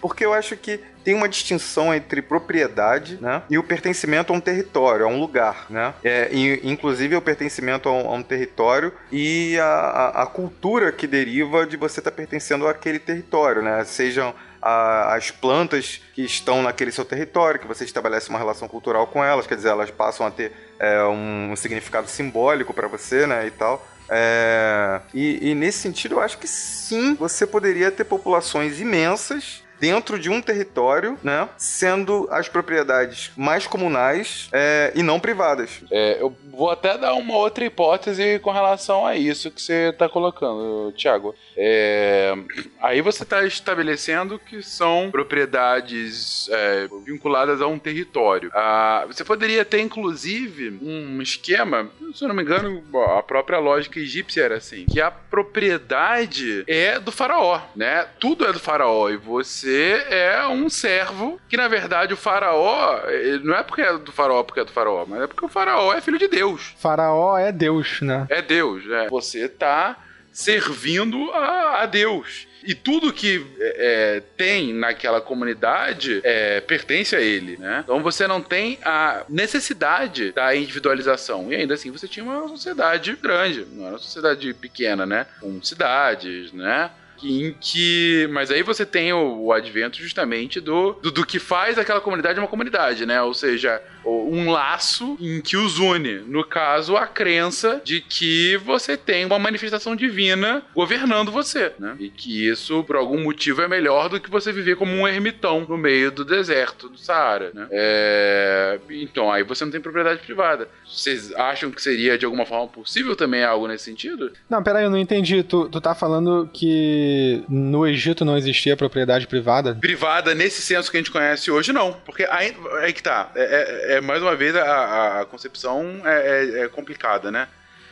Porque 0.00 0.24
eu 0.24 0.34
acho 0.40 0.56
que 0.56 0.80
tem 1.04 1.14
uma 1.14 1.28
distinção 1.28 1.94
entre 1.94 2.20
propriedade 2.20 3.18
né, 3.20 3.42
e 3.48 3.56
o 3.56 3.62
pertencimento 3.62 4.32
a 4.32 4.36
um 4.36 4.40
território, 4.40 5.06
a 5.06 5.08
um 5.08 5.18
lugar. 5.18 5.66
Né? 5.70 5.94
É, 6.02 6.28
e, 6.32 6.60
inclusive 6.64 7.14
o 7.16 7.22
pertencimento 7.22 7.88
a 7.88 7.92
um, 7.92 8.08
a 8.08 8.14
um 8.14 8.22
território 8.22 8.92
e 9.10 9.58
a, 9.58 9.64
a, 9.64 10.22
a, 10.22 10.26
cultura 10.26 10.92
que 10.92 11.06
deriva 11.06 11.66
de 11.66 11.76
você 11.76 12.00
estar 12.00 12.10
tá 12.10 12.16
pertencendo 12.16 12.66
àquele 12.66 12.98
território, 12.98 13.62
né? 13.62 13.84
Sejam 13.84 14.34
a, 14.60 15.14
as 15.14 15.30
plantas 15.30 16.02
que 16.14 16.22
estão 16.22 16.62
naquele 16.62 16.92
seu 16.92 17.04
território, 17.04 17.60
que 17.60 17.66
você 17.66 17.84
estabelece 17.84 18.28
uma 18.28 18.38
relação 18.38 18.68
cultural 18.68 19.06
com 19.06 19.24
elas, 19.24 19.46
quer 19.46 19.54
dizer, 19.54 19.68
elas 19.68 19.90
passam 19.90 20.26
a 20.26 20.30
ter 20.30 20.52
é, 20.78 21.02
um, 21.04 21.54
significado 21.56 22.08
simbólico 22.08 22.74
para 22.74 22.88
você, 22.88 23.26
né, 23.26 23.46
e 23.46 23.50
tal. 23.50 23.86
É, 24.08 25.00
e, 25.14 25.50
e 25.50 25.54
nesse 25.54 25.78
sentido, 25.78 26.16
eu 26.16 26.20
acho 26.20 26.36
que 26.36 26.48
sim, 26.48 27.14
você 27.14 27.46
poderia 27.46 27.90
ter 27.90 28.04
populações 28.04 28.80
imensas 28.80 29.59
dentro 29.80 30.18
de 30.18 30.28
um 30.28 30.42
território, 30.42 31.18
né? 31.22 31.48
Sendo 31.56 32.28
as 32.30 32.48
propriedades 32.48 33.32
mais 33.36 33.66
comunais 33.66 34.48
é, 34.52 34.92
e 34.94 35.02
não 35.02 35.18
privadas. 35.18 35.82
É, 35.90 36.18
eu 36.20 36.36
vou 36.52 36.70
até 36.70 36.98
dar 36.98 37.14
uma 37.14 37.36
outra 37.36 37.64
hipótese 37.64 38.38
com 38.40 38.52
relação 38.52 39.06
a 39.06 39.16
isso 39.16 39.50
que 39.50 39.62
você 39.62 39.88
está 39.88 40.08
colocando, 40.08 40.92
Thiago. 40.92 41.34
É, 41.56 42.34
aí 42.80 43.00
você 43.00 43.22
está 43.22 43.44
estabelecendo 43.44 44.38
que 44.38 44.62
são 44.62 45.10
propriedades 45.10 46.48
é, 46.50 46.88
vinculadas 47.04 47.62
a 47.62 47.66
um 47.66 47.78
território. 47.78 48.50
Ah, 48.54 49.04
você 49.06 49.24
poderia 49.24 49.64
ter, 49.64 49.80
inclusive, 49.80 50.78
um 50.82 51.22
esquema, 51.22 51.90
se 52.14 52.22
eu 52.22 52.28
não 52.28 52.34
me 52.34 52.42
engano, 52.42 52.82
a 53.16 53.22
própria 53.22 53.58
lógica 53.58 53.98
egípcia 53.98 54.42
era 54.42 54.56
assim, 54.56 54.84
que 54.84 55.00
a 55.00 55.10
propriedade 55.10 56.64
é 56.66 56.98
do 56.98 57.10
faraó, 57.10 57.62
né? 57.74 58.06
Tudo 58.18 58.46
é 58.46 58.52
do 58.52 58.60
faraó 58.60 59.08
e 59.08 59.16
você 59.16 59.69
você 59.70 60.04
é 60.10 60.46
um 60.48 60.68
servo 60.68 61.40
que, 61.48 61.56
na 61.56 61.68
verdade, 61.68 62.12
o 62.12 62.16
faraó 62.16 63.00
não 63.42 63.54
é 63.56 63.62
porque 63.62 63.82
é 63.82 63.96
do 63.96 64.10
faraó 64.10 64.42
porque 64.42 64.60
é 64.60 64.64
do 64.64 64.72
faraó, 64.72 65.04
mas 65.06 65.22
é 65.22 65.26
porque 65.28 65.44
o 65.44 65.48
faraó 65.48 65.92
é 65.94 66.00
filho 66.00 66.18
de 66.18 66.26
Deus. 66.26 66.74
Faraó 66.76 67.38
é 67.38 67.52
Deus, 67.52 68.00
né? 68.00 68.26
É 68.28 68.42
Deus, 68.42 68.84
é. 68.90 69.08
Você 69.08 69.48
tá 69.48 69.96
servindo 70.32 71.30
a, 71.32 71.82
a 71.82 71.86
Deus. 71.86 72.48
E 72.62 72.74
tudo 72.74 73.12
que 73.12 73.46
é, 73.58 74.22
tem 74.36 74.74
naquela 74.74 75.20
comunidade 75.20 76.20
é, 76.22 76.60
pertence 76.60 77.16
a 77.16 77.20
ele, 77.20 77.56
né? 77.56 77.80
Então 77.82 78.02
você 78.02 78.26
não 78.26 78.42
tem 78.42 78.78
a 78.84 79.24
necessidade 79.28 80.32
da 80.32 80.54
individualização. 80.54 81.50
E 81.50 81.56
ainda 81.56 81.74
assim 81.74 81.90
você 81.90 82.06
tinha 82.06 82.24
uma 82.24 82.48
sociedade 82.48 83.16
grande, 83.16 83.66
não 83.72 83.84
era 83.84 83.94
uma 83.94 83.98
sociedade 83.98 84.52
pequena, 84.52 85.06
né? 85.06 85.26
Com 85.40 85.62
cidades, 85.62 86.52
né? 86.52 86.90
Em 87.22 87.54
que. 87.60 88.28
Mas 88.32 88.50
aí 88.50 88.62
você 88.62 88.84
tem 88.86 89.12
o, 89.12 89.44
o 89.44 89.52
advento 89.52 89.98
justamente 89.98 90.60
do, 90.60 90.92
do, 90.94 91.10
do, 91.10 91.26
que 91.26 91.38
faz 91.38 91.78
aquela 91.78 92.00
comunidade 92.00 92.38
uma 92.38 92.48
comunidade, 92.48 93.04
né? 93.06 93.20
Ou 93.22 93.34
seja, 93.34 93.82
um 94.04 94.50
laço 94.50 95.16
em 95.20 95.40
que 95.40 95.56
os 95.56 95.78
une. 95.78 96.20
No 96.20 96.44
caso, 96.44 96.96
a 96.96 97.06
crença 97.06 97.80
de 97.84 98.00
que 98.00 98.56
você 98.58 98.96
tem 98.96 99.24
uma 99.24 99.38
manifestação 99.38 99.94
divina 99.96 100.62
governando 100.74 101.30
você, 101.30 101.72
né? 101.78 101.96
E 101.98 102.08
que 102.08 102.46
isso, 102.48 102.82
por 102.84 102.96
algum 102.96 103.20
motivo, 103.22 103.62
é 103.62 103.68
melhor 103.68 104.08
do 104.08 104.20
que 104.20 104.30
você 104.30 104.52
viver 104.52 104.76
como 104.76 104.92
um 104.92 105.06
ermitão 105.06 105.66
no 105.68 105.76
meio 105.76 106.10
do 106.10 106.24
deserto 106.24 106.88
do 106.88 106.98
Saara, 106.98 107.50
né? 107.54 107.66
É... 107.70 108.78
Então, 108.90 109.30
aí 109.30 109.42
você 109.42 109.64
não 109.64 109.72
tem 109.72 109.80
propriedade 109.80 110.20
privada. 110.20 110.68
Vocês 110.86 111.32
acham 111.34 111.70
que 111.70 111.82
seria 111.82 112.18
de 112.18 112.24
alguma 112.24 112.44
forma 112.44 112.68
possível 112.68 113.14
também 113.14 113.44
algo 113.44 113.66
nesse 113.66 113.84
sentido? 113.84 114.32
Não, 114.48 114.62
peraí, 114.62 114.84
eu 114.84 114.90
não 114.90 114.98
entendi. 114.98 115.42
Tu, 115.42 115.68
tu 115.68 115.80
tá 115.80 115.94
falando 115.94 116.48
que 116.52 117.44
no 117.48 117.86
Egito 117.86 118.24
não 118.24 118.36
existia 118.36 118.76
propriedade 118.76 119.26
privada? 119.26 119.74
Privada, 119.74 120.34
nesse 120.34 120.62
senso 120.62 120.90
que 120.90 120.96
a 120.96 121.00
gente 121.00 121.10
conhece 121.10 121.50
hoje, 121.50 121.72
não. 121.72 121.92
Porque 121.92 122.24
aí, 122.30 122.56
aí 122.80 122.92
que 122.92 123.02
tá. 123.02 123.30
É, 123.34 123.42
é, 123.42 123.89
é 123.96 124.00
mais 124.00 124.22
uma 124.22 124.34
vez, 124.36 124.54
a, 124.56 125.20
a 125.20 125.24
concepção 125.24 126.02
é, 126.04 126.60
é, 126.60 126.60
é 126.64 126.68
complicada, 126.68 127.30
né? 127.30 127.48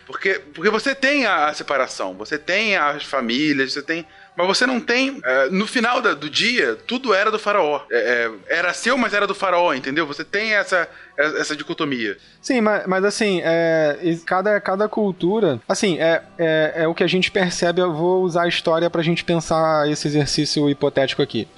Porque, 0.06 0.40
porque 0.54 0.70
você 0.70 0.94
tem 0.94 1.26
a 1.26 1.52
separação, 1.52 2.14
você 2.14 2.38
tem 2.38 2.76
as 2.76 3.04
famílias, 3.04 3.72
você 3.74 3.82
tem 3.82 4.06
mas 4.38 4.46
você 4.46 4.66
não 4.68 4.78
tem. 4.78 5.20
É, 5.24 5.50
no 5.50 5.66
final 5.66 6.00
da, 6.00 6.14
do 6.14 6.30
dia, 6.30 6.76
tudo 6.86 7.12
era 7.12 7.28
do 7.28 7.40
faraó. 7.40 7.80
É, 7.90 8.30
era 8.46 8.72
seu, 8.72 8.96
mas 8.96 9.12
era 9.12 9.26
do 9.26 9.34
faraó, 9.34 9.74
entendeu? 9.74 10.06
Você 10.06 10.22
tem 10.22 10.54
essa, 10.54 10.88
essa 11.16 11.56
dicotomia. 11.56 12.16
Sim, 12.40 12.60
mas, 12.60 12.86
mas 12.86 13.04
assim, 13.04 13.40
é, 13.42 13.98
cada, 14.24 14.60
cada 14.60 14.88
cultura. 14.88 15.60
Assim, 15.68 15.98
é, 15.98 16.22
é, 16.38 16.72
é 16.76 16.86
o 16.86 16.94
que 16.94 17.02
a 17.02 17.08
gente 17.08 17.32
percebe. 17.32 17.80
Eu 17.80 17.92
vou 17.92 18.22
usar 18.22 18.44
a 18.44 18.48
história 18.48 18.88
pra 18.88 19.02
gente 19.02 19.24
pensar 19.24 19.90
esse 19.90 20.06
exercício 20.06 20.70
hipotético 20.70 21.20
aqui. 21.20 21.48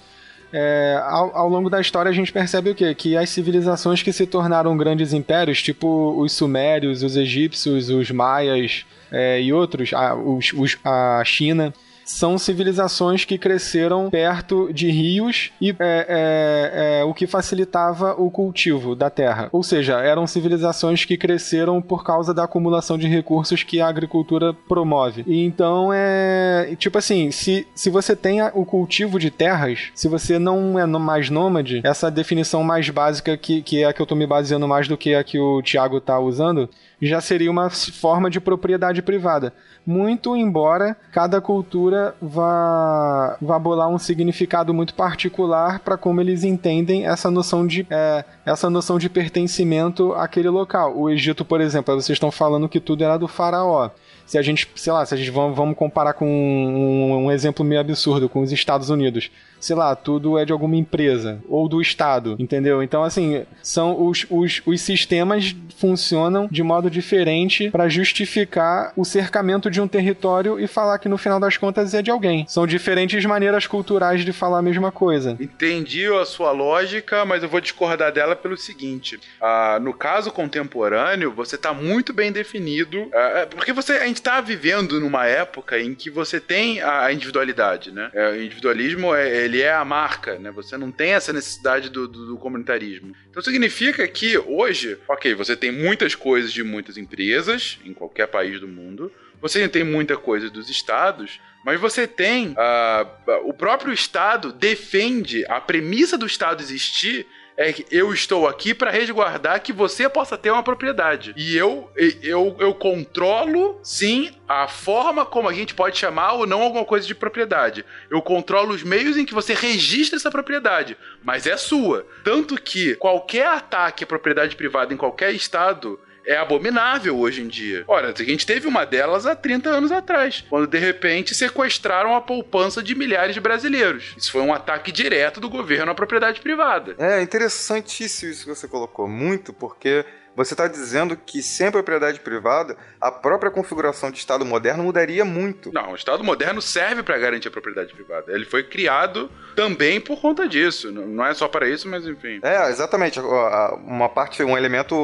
É, 0.53 1.01
ao, 1.05 1.37
ao, 1.37 1.49
longo 1.49 1.71
da 1.71 1.81
história 1.81 2.11
a 2.11 2.15
gente 2.15 2.33
percebe 2.33 2.71
o 2.71 2.75
quê? 2.75 2.93
Que 2.95 3.17
as 3.17 3.31
civilizações 3.31 4.03
que 4.03 4.13
se 4.13 4.27
tornaram 4.27 4.77
grandes 4.77 5.13
impérios, 5.13 5.63
tipo 5.63 6.15
os 6.19 6.33
sumérios, 6.33 7.03
os 7.03 7.17
egípcios, 7.17 7.89
os 7.89 8.11
maias 8.11 8.85
é, 9.13 9.41
e 9.41 9.53
outros, 9.53 9.93
a, 9.93 10.15
os, 10.15 10.53
os, 10.53 10.77
a 10.85 11.23
China, 11.25 11.73
são 12.11 12.37
civilizações 12.37 13.25
que 13.25 13.38
cresceram 13.38 14.11
perto 14.11 14.73
de 14.73 14.90
rios 14.90 15.53
e 15.61 15.70
é, 15.70 15.75
é, 15.79 17.01
é, 17.01 17.05
o 17.05 17.14
que 17.14 17.27
facilitava 17.27 18.14
o 18.18 18.31
cultivo 18.31 18.94
da 18.94 19.09
terra. 19.09 19.49
Ou 19.53 19.62
seja, 19.62 20.01
eram 20.01 20.27
civilizações 20.27 21.05
que 21.05 21.16
cresceram 21.16 21.81
por 21.81 22.05
causa 22.05 22.35
da 22.35 22.44
acumulação 22.44 22.99
de 22.99 23.07
recursos 23.07 23.62
que 23.62 23.81
a 23.81 23.88
agricultura 23.88 24.53
promove. 24.53 25.25
E 25.27 25.44
então 25.44 25.90
é 25.92 26.75
tipo 26.79 26.99
assim, 26.99 27.31
se, 27.31 27.66
se 27.75 27.88
você 27.88 28.16
tem 28.16 28.42
o 28.55 28.64
cultivo 28.64 29.18
de 29.18 29.31
terras, 29.31 29.90
se 29.94 30.09
você 30.09 30.38
não 30.38 30.79
é 30.79 30.87
mais 30.87 31.31
nômade, 31.31 31.81
essa 31.85 32.11
definição 32.11 32.62
mais 32.62 32.88
básica 32.90 33.37
que, 33.37 33.62
que 33.62 33.83
é 33.83 33.87
a 33.87 33.92
que 33.92 34.01
eu 34.01 34.05
estou 34.05 34.18
me 34.18 34.27
baseando 34.27 34.66
mais 34.66 34.88
do 34.88 34.96
que 34.96 35.14
a 35.14 35.23
que 35.23 35.38
o 35.38 35.62
Thiago 35.62 35.99
está 35.99 36.18
usando, 36.18 36.68
já 37.01 37.20
seria 37.20 37.51
uma 37.51 37.70
forma 37.70 38.29
de 38.29 38.40
propriedade 38.40 39.01
privada 39.01 39.53
muito 39.87 40.37
embora 40.37 40.97
cada 41.12 41.40
cultura 41.40 42.14
vá, 42.21 43.37
vá 43.40 43.59
bolar 43.59 43.88
um 43.88 43.99
significado 43.99 44.73
muito 44.73 44.95
particular 44.95 45.81
para 45.81 45.97
como 45.97 46.21
eles 46.21 46.45
entendem 46.45 47.07
essa 47.07 47.31
noção 47.31 47.66
de 47.66 47.87
é, 47.90 48.25
essa 48.45 48.71
noção 48.71 48.99
de 48.99 49.09
pertencimento 49.09 50.12
àquele 50.14 50.49
local. 50.49 50.97
O 50.97 51.11
Egito, 51.11 51.45
por 51.45 51.61
exemplo, 51.61 51.95
vocês 51.95 52.16
estão 52.16 52.31
falando 52.31 52.69
que 52.69 52.81
tudo 52.81 53.03
era 53.05 53.19
do 53.19 53.27
faraó 53.27 53.90
se 54.31 54.38
a 54.38 54.43
gente, 54.43 54.71
sei 54.77 54.93
lá, 54.93 55.05
se 55.05 55.12
a 55.12 55.16
gente 55.16 55.29
vamos, 55.29 55.57
vamos 55.57 55.77
comparar 55.77 56.12
com 56.12 56.25
um, 56.25 57.25
um, 57.25 57.33
exemplo 57.33 57.64
meio 57.64 57.81
absurdo, 57.81 58.29
com 58.29 58.40
os 58.43 58.53
Estados 58.53 58.88
Unidos. 58.88 59.29
Sei 59.61 59.77
lá, 59.77 59.94
tudo 59.94 60.38
é 60.38 60.44
de 60.44 60.53
alguma 60.53 60.77
empresa 60.77 61.40
ou 61.49 61.68
do 61.68 61.81
Estado, 61.81 62.37
entendeu? 62.38 62.83
Então, 62.83 63.03
assim, 63.03 63.44
são 63.62 64.07
os, 64.07 64.27
os, 64.31 64.62
os 64.64 64.81
sistemas 64.81 65.55
funcionam 65.77 66.49
de 66.51 66.62
modo 66.62 66.90
diferente 66.90 67.70
para 67.70 67.88
justificar 67.88 68.92
o 68.96 69.05
cercamento 69.05 69.70
de 69.70 69.81
um 69.81 69.88
território 69.88 70.59
e 70.59 70.66
falar 70.66 70.99
que 70.99 71.09
no 71.09 71.18
final 71.18 71.40
das 71.40 71.57
contas 71.57 71.94
é 71.94 72.03
de 72.03 72.11
alguém. 72.11 72.44
São 72.49 72.66
diferentes 72.66 73.25
maneiras 73.25 73.66
culturais 73.66 74.25
de 74.25 74.33
falar 74.33 74.59
a 74.59 74.62
mesma 74.62 74.90
coisa. 74.90 75.37
Entendi 75.40 76.07
a 76.07 76.25
sua 76.25 76.51
lógica, 76.53 77.25
mas 77.25 77.42
eu 77.42 77.49
vou 77.49 77.61
discordar 77.61 78.12
dela 78.12 78.37
pelo 78.37 78.57
seguinte: 78.57 79.18
ah, 79.40 79.79
no 79.81 79.92
caso 79.92 80.31
contemporâneo, 80.31 81.33
você 81.33 81.57
está 81.57 81.73
muito 81.73 82.12
bem 82.12 82.33
definido, 82.33 83.09
ah, 83.12 83.46
porque 83.51 83.73
você 83.73 83.92
a 83.92 84.07
gente 84.07 84.16
está 84.16 84.40
vivendo 84.40 85.01
numa 85.01 85.27
época 85.27 85.79
em 85.79 85.94
que 85.94 86.11
você 86.11 86.40
tem 86.40 86.81
a 86.83 87.12
individualidade, 87.12 87.92
né? 87.92 88.11
É, 88.12 88.31
o 88.31 88.42
individualismo, 88.42 89.14
é, 89.14 89.44
ele 89.51 89.61
é 89.61 89.73
a 89.73 89.85
marca, 89.85 90.39
né? 90.39 90.51
Você 90.53 90.77
não 90.77 90.91
tem 90.93 91.13
essa 91.13 91.33
necessidade 91.33 91.91
do, 91.91 92.07
do, 92.07 92.27
do 92.27 92.37
comunitarismo. 92.39 93.15
Então 93.29 93.43
significa 93.43 94.07
que 94.07 94.39
hoje, 94.39 94.97
ok, 95.09 95.35
você 95.35 95.57
tem 95.57 95.73
muitas 95.73 96.15
coisas 96.15 96.53
de 96.53 96.63
muitas 96.63 96.97
empresas 96.97 97.79
em 97.85 97.93
qualquer 97.93 98.29
país 98.29 98.61
do 98.61 98.69
mundo, 98.69 99.13
você 99.41 99.69
tem 99.69 99.83
muita 99.83 100.17
coisa 100.17 100.49
dos 100.49 100.71
estados, 100.71 101.41
mas 101.65 101.81
você 101.81 102.07
tem. 102.07 102.51
Uh, 102.51 103.49
o 103.49 103.53
próprio 103.53 103.93
Estado 103.93 104.53
defende 104.53 105.45
a 105.47 105.61
premissa 105.61 106.17
do 106.17 106.27
Estado 106.27 106.63
existir 106.63 107.27
é 107.57 107.73
que 107.73 107.87
eu 107.91 108.13
estou 108.13 108.49
aqui 108.49 108.73
para 108.75 108.91
resguardar 108.91 109.63
que 109.63 109.73
você 109.73 110.09
possa 110.09 110.37
ter 110.39 110.51
uma 110.51 110.63
propriedade. 110.63 111.35
E 111.37 111.57
eu, 111.57 111.91
eu, 112.23 112.57
eu 112.59 112.75
controlo, 112.75 113.79
sim, 113.83 114.33
a 114.49 114.67
forma 114.67 115.25
como 115.27 115.49
a 115.49 115.53
gente 115.53 115.75
pode 115.75 115.99
chamar 115.99 116.33
ou 116.33 116.47
não 116.47 116.63
alguma 116.63 116.85
coisa 116.85 117.07
de 117.07 117.15
propriedade. 117.15 117.85
Eu 118.11 118.23
controlo 118.23 118.75
os 118.75 118.83
meios 118.83 119.17
em 119.17 119.25
que 119.25 119.35
você 119.35 119.55
registra 119.55 120.17
essa 120.17 120.31
propriedade, 120.31 120.97
mas 121.23 121.47
é 121.47 121.57
sua. 121.57 122.07
Tanto 122.25 122.57
que 122.57 122.95
qualquer 122.97 123.47
ataque 123.47 124.05
à 124.05 124.07
propriedade 124.07 124.57
privada 124.57 124.95
em 124.95 124.97
qualquer 124.97 125.33
estado 125.33 126.01
é 126.24 126.37
abominável 126.37 127.18
hoje 127.18 127.42
em 127.42 127.48
dia. 127.48 127.85
Olha, 127.87 128.14
a 128.16 128.22
gente 128.22 128.46
teve 128.46 128.66
uma 128.66 128.85
delas 128.85 129.26
há 129.26 129.35
30 129.35 129.70
anos 129.70 129.92
atrás, 129.92 130.44
quando 130.48 130.66
de 130.66 130.78
repente 130.78 131.35
sequestraram 131.35 132.14
a 132.14 132.20
poupança 132.20 132.83
de 132.83 132.94
milhares 132.94 133.35
de 133.35 133.40
brasileiros. 133.40 134.14
Isso 134.16 134.33
foi 134.33 134.42
um 134.42 134.52
ataque 134.52 134.92
direto 134.92 135.40
do 135.40 135.48
governo 135.48 135.92
à 135.92 135.94
propriedade 135.94 136.40
privada. 136.40 136.94
É 136.98 137.22
interessantíssimo 137.22 138.30
isso 138.30 138.44
que 138.44 138.54
você 138.54 138.68
colocou, 138.68 139.09
muito, 139.09 139.52
porque 139.52 140.04
você 140.37 140.55
está 140.55 140.69
dizendo 140.69 141.16
que 141.16 141.43
sem 141.43 141.71
propriedade 141.71 142.21
privada, 142.21 142.77
a 143.01 143.11
própria 143.11 143.51
configuração 143.51 144.11
de 144.11 144.19
Estado 144.19 144.45
moderno 144.45 144.85
mudaria 144.85 145.25
muito. 145.25 145.73
Não, 145.73 145.93
o 145.93 145.95
Estado 145.95 146.23
moderno 146.23 146.62
serve 146.62 147.03
para 147.03 147.19
garantir 147.19 147.49
a 147.49 147.51
propriedade 147.51 147.93
privada. 147.93 148.33
Ele 148.33 148.45
foi 148.45 148.62
criado 148.62 149.31
também 149.55 150.01
por 150.01 150.21
conta 150.21 150.49
disso. 150.49 150.90
Não 150.93 151.27
é 151.27 151.35
só 151.35 151.49
para 151.49 151.69
isso, 151.69 151.88
mas 151.88 152.07
enfim. 152.07 152.40
É, 152.43 152.69
exatamente. 152.71 153.19
Uma 153.21 154.09
parte, 154.09 154.43
um 154.43 154.57
elemento 154.57 154.95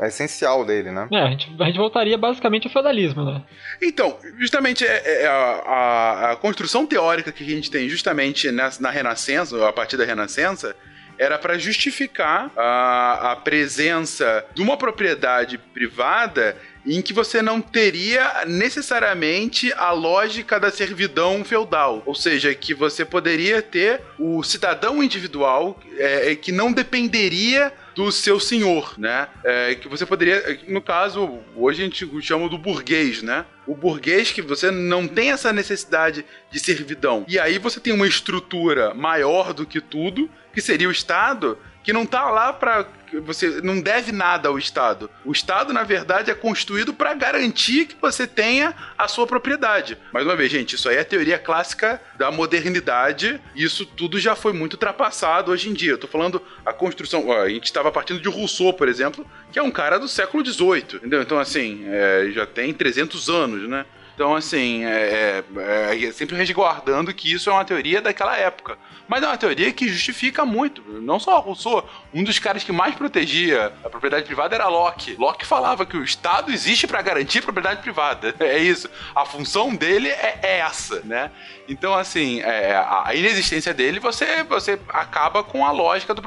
essencial 0.00 0.64
dele, 0.64 0.90
né? 0.90 1.08
É, 1.12 1.22
a 1.22 1.30
gente, 1.30 1.54
a 1.58 1.64
gente 1.64 1.78
voltaria 1.78 2.18
basicamente 2.18 2.66
ao 2.66 2.72
feudalismo, 2.72 3.24
né? 3.24 3.42
Então, 3.82 4.18
justamente 4.38 4.84
é, 4.84 5.22
é 5.22 5.26
a, 5.26 5.32
a, 5.32 6.32
a, 6.32 6.36
construção 6.36 6.86
teórica 6.86 7.32
que 7.32 7.44
a 7.44 7.46
gente 7.46 7.70
tem 7.70 7.88
justamente 7.88 8.50
na, 8.50 8.70
na 8.80 8.90
Renascença, 8.90 9.68
a 9.68 9.72
partir 9.72 9.96
da 9.96 10.04
Renascença, 10.04 10.76
era 11.18 11.38
para 11.38 11.58
justificar 11.58 12.50
a, 12.56 13.32
a 13.32 13.36
presença 13.36 14.44
de 14.54 14.62
uma 14.62 14.76
propriedade 14.76 15.58
privada 15.58 16.56
em 16.86 17.02
que 17.02 17.12
você 17.12 17.42
não 17.42 17.60
teria 17.60 18.44
necessariamente 18.46 19.72
a 19.72 19.90
lógica 19.90 20.60
da 20.60 20.70
servidão 20.70 21.44
feudal. 21.44 22.02
Ou 22.06 22.14
seja, 22.14 22.54
que 22.54 22.72
você 22.72 23.04
poderia 23.04 23.60
ter 23.60 24.00
o 24.18 24.42
cidadão 24.42 25.02
individual 25.02 25.80
é, 25.98 26.32
é 26.32 26.36
que 26.36 26.52
não 26.52 26.72
dependeria 26.72 27.72
do 27.96 28.12
seu 28.12 28.38
senhor, 28.38 28.94
né? 28.98 29.26
É, 29.42 29.74
que 29.74 29.88
você 29.88 30.04
poderia, 30.04 30.60
no 30.68 30.82
caso, 30.82 31.40
hoje 31.56 31.80
a 31.80 31.84
gente 31.86 32.22
chama 32.22 32.46
do 32.46 32.58
burguês, 32.58 33.22
né? 33.22 33.46
O 33.66 33.74
burguês 33.74 34.30
que 34.30 34.42
você 34.42 34.70
não 34.70 35.08
tem 35.08 35.32
essa 35.32 35.50
necessidade 35.50 36.22
de 36.50 36.60
servidão. 36.60 37.24
E 37.26 37.38
aí 37.38 37.58
você 37.58 37.80
tem 37.80 37.94
uma 37.94 38.06
estrutura 38.06 38.92
maior 38.92 39.54
do 39.54 39.64
que 39.64 39.80
tudo, 39.80 40.30
que 40.52 40.60
seria 40.60 40.88
o 40.88 40.92
Estado, 40.92 41.58
que 41.82 41.90
não 41.90 42.04
tá 42.04 42.30
lá 42.30 42.52
para 42.52 42.86
você 43.20 43.60
não 43.62 43.80
deve 43.80 44.12
nada 44.12 44.48
ao 44.48 44.58
Estado. 44.58 45.10
O 45.24 45.32
Estado, 45.32 45.72
na 45.72 45.82
verdade, 45.82 46.30
é 46.30 46.34
construído 46.34 46.92
para 46.92 47.14
garantir 47.14 47.86
que 47.86 47.96
você 48.00 48.26
tenha 48.26 48.74
a 48.96 49.08
sua 49.08 49.26
propriedade. 49.26 49.98
Mais 50.12 50.26
uma 50.26 50.36
vez, 50.36 50.50
gente, 50.50 50.74
isso 50.74 50.88
aí 50.88 50.96
é 50.96 51.00
a 51.00 51.04
teoria 51.04 51.38
clássica 51.38 52.00
da 52.16 52.30
modernidade. 52.30 53.40
Isso 53.54 53.84
tudo 53.84 54.18
já 54.18 54.34
foi 54.34 54.52
muito 54.52 54.74
ultrapassado 54.74 55.52
hoje 55.52 55.68
em 55.68 55.74
dia. 55.74 55.92
Eu 55.92 55.98
tô 55.98 56.08
falando 56.08 56.42
a 56.64 56.72
construção. 56.72 57.30
A 57.32 57.48
gente 57.48 57.64
estava 57.64 57.92
partindo 57.92 58.20
de 58.20 58.28
Rousseau, 58.28 58.72
por 58.72 58.88
exemplo, 58.88 59.26
que 59.52 59.58
é 59.58 59.62
um 59.62 59.70
cara 59.70 59.98
do 59.98 60.08
século 60.08 60.44
XVIII, 60.44 60.96
entendeu? 60.96 61.22
Então, 61.22 61.38
assim, 61.38 61.84
é, 61.86 62.30
já 62.32 62.46
tem 62.46 62.72
300 62.72 63.28
anos, 63.28 63.68
né? 63.68 63.84
Então, 64.16 64.34
assim, 64.34 64.82
é, 64.86 65.44
é, 65.58 66.04
é, 66.06 66.10
sempre 66.10 66.34
resguardando 66.36 67.12
que 67.12 67.30
isso 67.30 67.50
é 67.50 67.52
uma 67.52 67.66
teoria 67.66 68.00
daquela 68.00 68.34
época. 68.34 68.78
Mas 69.06 69.22
é 69.22 69.26
uma 69.26 69.36
teoria 69.36 69.70
que 69.70 69.86
justifica 69.88 70.42
muito. 70.42 70.82
Não 71.02 71.20
só 71.20 71.38
Rousseau, 71.38 71.86
um 72.14 72.24
dos 72.24 72.38
caras 72.38 72.64
que 72.64 72.72
mais 72.72 72.94
protegia 72.94 73.74
a 73.84 73.90
propriedade 73.90 74.24
privada 74.24 74.54
era 74.54 74.68
Locke. 74.68 75.16
Locke 75.18 75.44
falava 75.44 75.84
que 75.84 75.98
o 75.98 76.02
Estado 76.02 76.50
existe 76.50 76.86
para 76.86 77.02
garantir 77.02 77.42
propriedade 77.42 77.82
privada. 77.82 78.34
É 78.46 78.58
isso. 78.58 78.88
A 79.14 79.26
função 79.26 79.74
dele 79.74 80.08
é, 80.08 80.38
é 80.42 80.58
essa, 80.60 81.00
né? 81.04 81.30
Então, 81.68 81.92
assim, 81.94 82.40
é, 82.40 82.76
a 82.76 83.12
inexistência 83.12 83.74
dele, 83.74 83.98
você, 83.98 84.44
você 84.44 84.78
acaba 84.88 85.42
com 85.42 85.66
a 85.66 85.72
lógica 85.72 86.14
do, 86.14 86.22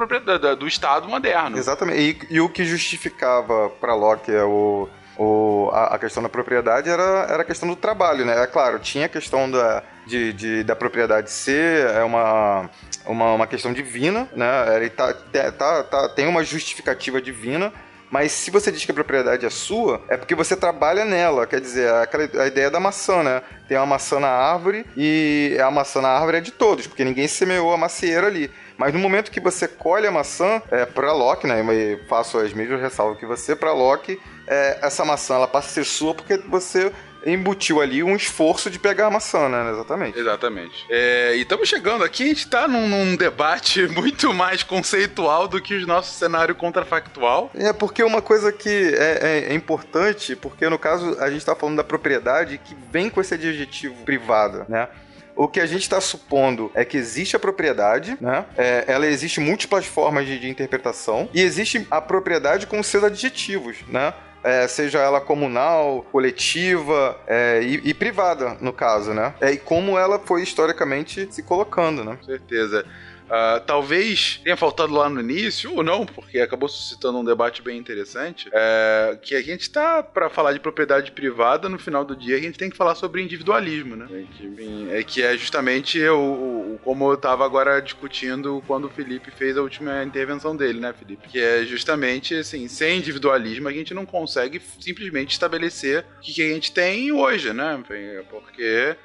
do 0.58 0.68
Estado 0.68 1.08
moderno. 1.08 1.58
Exatamente. 1.58 2.28
E, 2.30 2.36
e 2.36 2.42
o 2.42 2.50
que 2.50 2.66
justificava 2.66 3.70
para 3.70 3.96
Locke 3.96 4.32
é 4.32 4.44
o 4.44 4.88
o, 5.20 5.70
a, 5.74 5.96
a, 5.96 6.00
questão 6.00 6.24
da 6.24 6.30
propriedade 6.30 6.90
era, 6.90 7.28
era 7.30 7.42
a 7.42 7.46
questão 7.46 7.68
do 7.68 7.76
trabalho, 7.76 8.24
né? 8.24 8.42
É 8.42 8.48
claro, 8.48 8.80
tinha 8.80 9.06
a 9.06 9.10
questão 9.10 9.52
da, 9.52 9.84
de, 10.08 10.32
de 10.32 10.64
da 10.64 10.78
propriedade 10.78 11.30
ser 11.30 11.88
é 11.90 12.02
uma, 12.06 12.70
uma, 13.06 13.34
uma 13.34 13.46
questão 13.46 13.74
divina, 13.74 14.30
né? 14.34 14.78
Ele 14.78 14.90
tá, 14.90 15.14
tá, 15.14 15.84
tá, 15.84 16.10
tem 16.10 16.26
uma 16.26 16.42
justificativa 16.42 17.22
divina, 17.22 17.74
Mas 18.10 18.32
se 18.32 18.50
você 18.50 18.72
diz 18.72 18.86
que 18.86 18.92
a 18.92 18.94
propriedade 18.94 19.46
é 19.46 19.50
sua, 19.50 20.02
é 20.08 20.18
porque 20.18 20.34
você 20.34 20.56
trabalha 20.56 21.06
nela. 21.06 21.46
Quer 21.46 21.60
dizer, 21.60 21.94
aquela, 21.94 22.24
a 22.42 22.48
ideia 22.48 22.72
da 22.72 22.80
maçã, 22.80 23.22
né? 23.22 23.42
Tem 23.68 23.78
uma 23.78 23.86
maçã 23.86 24.20
na 24.20 24.30
árvore 24.30 24.86
e 24.98 25.58
a 25.62 25.70
maçã 25.70 26.02
na 26.02 26.10
árvore 26.10 26.38
é 26.38 26.42
de 26.42 26.52
todos, 26.52 26.88
porque 26.88 27.04
ninguém 27.04 27.28
semeou 27.28 27.74
a 27.74 27.78
macieira 27.78 28.26
ali. 28.26 28.50
Mas 28.80 28.94
no 28.94 29.00
momento 29.00 29.30
que 29.30 29.42
você 29.42 29.68
colhe 29.68 30.08
a 30.08 30.12
maçã, 30.12 30.62
é, 30.72 30.86
para 30.86 31.12
Loki, 31.12 31.46
né? 31.46 31.60
Eu 31.62 32.00
faço 32.08 32.38
as 32.38 32.54
mesmas 32.54 32.80
ressalvas 32.80 33.20
que 33.20 33.26
você, 33.26 33.54
para 33.54 33.74
Loki, 33.74 34.18
é, 34.48 34.80
essa 34.82 35.04
maçã 35.04 35.36
ela 35.36 35.50
passa 35.50 35.68
a 35.68 35.72
ser 35.72 35.84
sua 35.84 36.16
porque 36.16 36.38
você 36.38 36.90
embutiu 37.26 37.82
ali 37.82 38.02
um 38.02 38.16
esforço 38.16 38.70
de 38.70 38.80
pegar 38.80 39.08
a 39.08 39.12
maçã, 39.12 39.50
né? 39.50 39.70
Exatamente. 39.70 40.18
Exatamente. 40.18 40.86
É, 40.90 41.36
e 41.36 41.42
estamos 41.42 41.68
chegando 41.68 42.06
aqui, 42.06 42.24
a 42.24 42.28
gente 42.28 42.46
está 42.46 42.70
num, 42.70 42.88
num, 42.88 43.18
debate 43.18 43.86
muito 43.92 44.34
mais 44.34 44.64
conceitual 44.64 45.50
do 45.50 45.62
que 45.62 45.76
o 45.76 45.86
nosso 45.86 46.18
cenário 46.18 46.56
contrafactual. 46.56 47.52
É, 47.54 47.74
porque 47.74 48.02
uma 48.02 48.22
coisa 48.22 48.50
que 48.50 48.70
é, 48.70 49.20
é, 49.22 49.52
é 49.52 49.54
importante, 49.54 50.38
porque 50.38 50.70
no 50.70 50.80
caso 50.80 51.18
a 51.20 51.30
gente 51.30 51.40
está 51.40 51.54
falando 51.54 51.76
da 51.76 51.84
propriedade 51.84 52.58
que 52.58 52.74
vem 52.90 53.10
com 53.10 53.20
esse 53.20 53.34
adjetivo 53.34 54.06
privada, 54.06 54.66
né? 54.70 54.88
O 55.40 55.48
que 55.48 55.62
a 55.62 55.66
gente 55.66 55.84
está 55.84 56.02
supondo 56.02 56.70
é 56.74 56.84
que 56.84 56.98
existe 56.98 57.34
a 57.34 57.40
propriedade, 57.40 58.18
né? 58.20 58.46
É, 58.58 58.84
ela 58.90 59.08
existe 59.08 59.40
múltiplas 59.40 59.86
formas 59.86 60.26
de, 60.26 60.38
de 60.38 60.50
interpretação 60.50 61.30
e 61.34 61.42
existe 61.42 61.88
a 61.90 62.02
propriedade 62.02 62.68
com 62.68 62.84
seus 62.84 63.06
adjetivos, 63.06 63.78
né? 63.88 64.14
É, 64.44 64.68
seja 64.68 65.00
ela 65.00 65.22
comunal, 65.22 66.06
coletiva 66.12 67.18
é, 67.26 67.62
e, 67.64 67.82
e, 67.86 67.94
privada, 67.94 68.58
no 68.60 68.74
caso, 68.74 69.14
né? 69.14 69.34
É, 69.40 69.54
e 69.54 69.58
como 69.58 69.98
ela 69.98 70.20
foi 70.20 70.44
historicamente 70.44 71.30
se 71.32 71.42
colocando, 71.42 72.04
né? 72.04 72.18
Com 72.18 72.26
certeza. 72.26 72.86
Uh, 73.30 73.60
talvez 73.66 74.42
tenha 74.44 74.58
faltado 74.58 74.92
lá 74.92 75.08
no 75.08 75.22
início, 75.22 75.76
ou 75.76 75.84
não, 75.84 76.04
porque 76.04 76.40
acabou 76.40 76.68
suscitando 76.68 77.20
um 77.20 77.24
debate 77.24 77.62
bem 77.62 77.78
interessante. 77.78 78.50
É, 78.52 79.18
que 79.22 79.36
a 79.36 79.42
gente 79.42 79.70
tá 79.70 80.02
para 80.02 80.30
falar 80.30 80.52
de 80.54 80.60
propriedade 80.60 81.12
privada, 81.12 81.70
no 81.70 81.78
final 81.78 82.04
do 82.04 82.16
dia 82.16 82.38
a 82.38 82.40
gente 82.40 82.58
tem 82.58 82.70
que 82.70 82.78
falar 82.78 82.96
sobre 82.96 83.22
individualismo, 83.22 83.96
né? 83.96 84.08
É 84.92 85.04
que 85.04 85.22
é 85.22 85.38
justamente 85.38 86.02
o, 86.08 86.74
o 86.74 86.80
como 86.84 87.12
eu 87.12 87.18
tava 87.18 87.46
agora 87.46 87.80
discutindo 87.80 88.64
quando 88.66 88.86
o 88.86 88.90
Felipe 88.90 89.30
fez 89.30 89.58
a 89.58 89.62
última 89.62 90.04
intervenção 90.04 90.56
dele, 90.56 90.80
né, 90.80 90.92
Felipe? 90.92 91.28
Que 91.28 91.40
é 91.40 91.64
justamente 91.64 92.34
assim, 92.36 92.68
sem 92.68 92.98
individualismo 92.98 93.68
a 93.68 93.74
gente 93.74 93.94
não 93.94 94.06
consegue 94.06 94.60
simplesmente 94.80 95.32
estabelecer 95.32 96.04
o 96.18 96.22
que, 96.22 96.34
que 96.34 96.42
a 96.42 96.54
gente 96.54 96.72
tem 96.72 97.12
hoje, 97.12 97.54
né? 97.54 97.84
Porque 98.30 98.96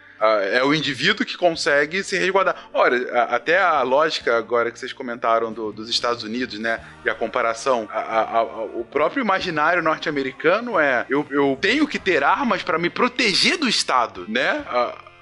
é 0.53 0.65
o 0.65 0.75
indivíduo 0.75 1.25
que 1.25 1.37
consegue 1.37 2.03
se 2.03 2.19
resguardar. 2.19 2.69
Olha, 2.73 3.25
até 3.25 3.59
a 3.59 3.83
lógica 3.83 4.37
agora 4.37 4.71
que 4.71 4.79
vocês 4.79 4.93
comentaram 4.93 5.53
do, 5.53 5.73
dos 5.73 5.89
Estados 5.89 6.23
Unidos, 6.23 6.59
né? 6.59 6.81
E 7.05 7.11
a 7.11 7.15
comparação, 7.15 7.89
a, 7.93 7.99
a, 7.99 8.39
a, 8.39 8.43
o 8.43 8.85
próprio 8.91 9.23
imaginário 9.23 9.83
norte-americano 9.83 10.79
é: 10.79 11.07
eu, 11.09 11.27
eu, 11.31 11.57
tenho 11.61 11.87
que 11.87 11.99
ter 11.99 12.23
armas 12.23 12.63
para 12.63 12.79
me 12.79 12.91
proteger 12.91 13.59
do 13.59 13.69
Estado, 13.69 14.27
né? 14.29 14.65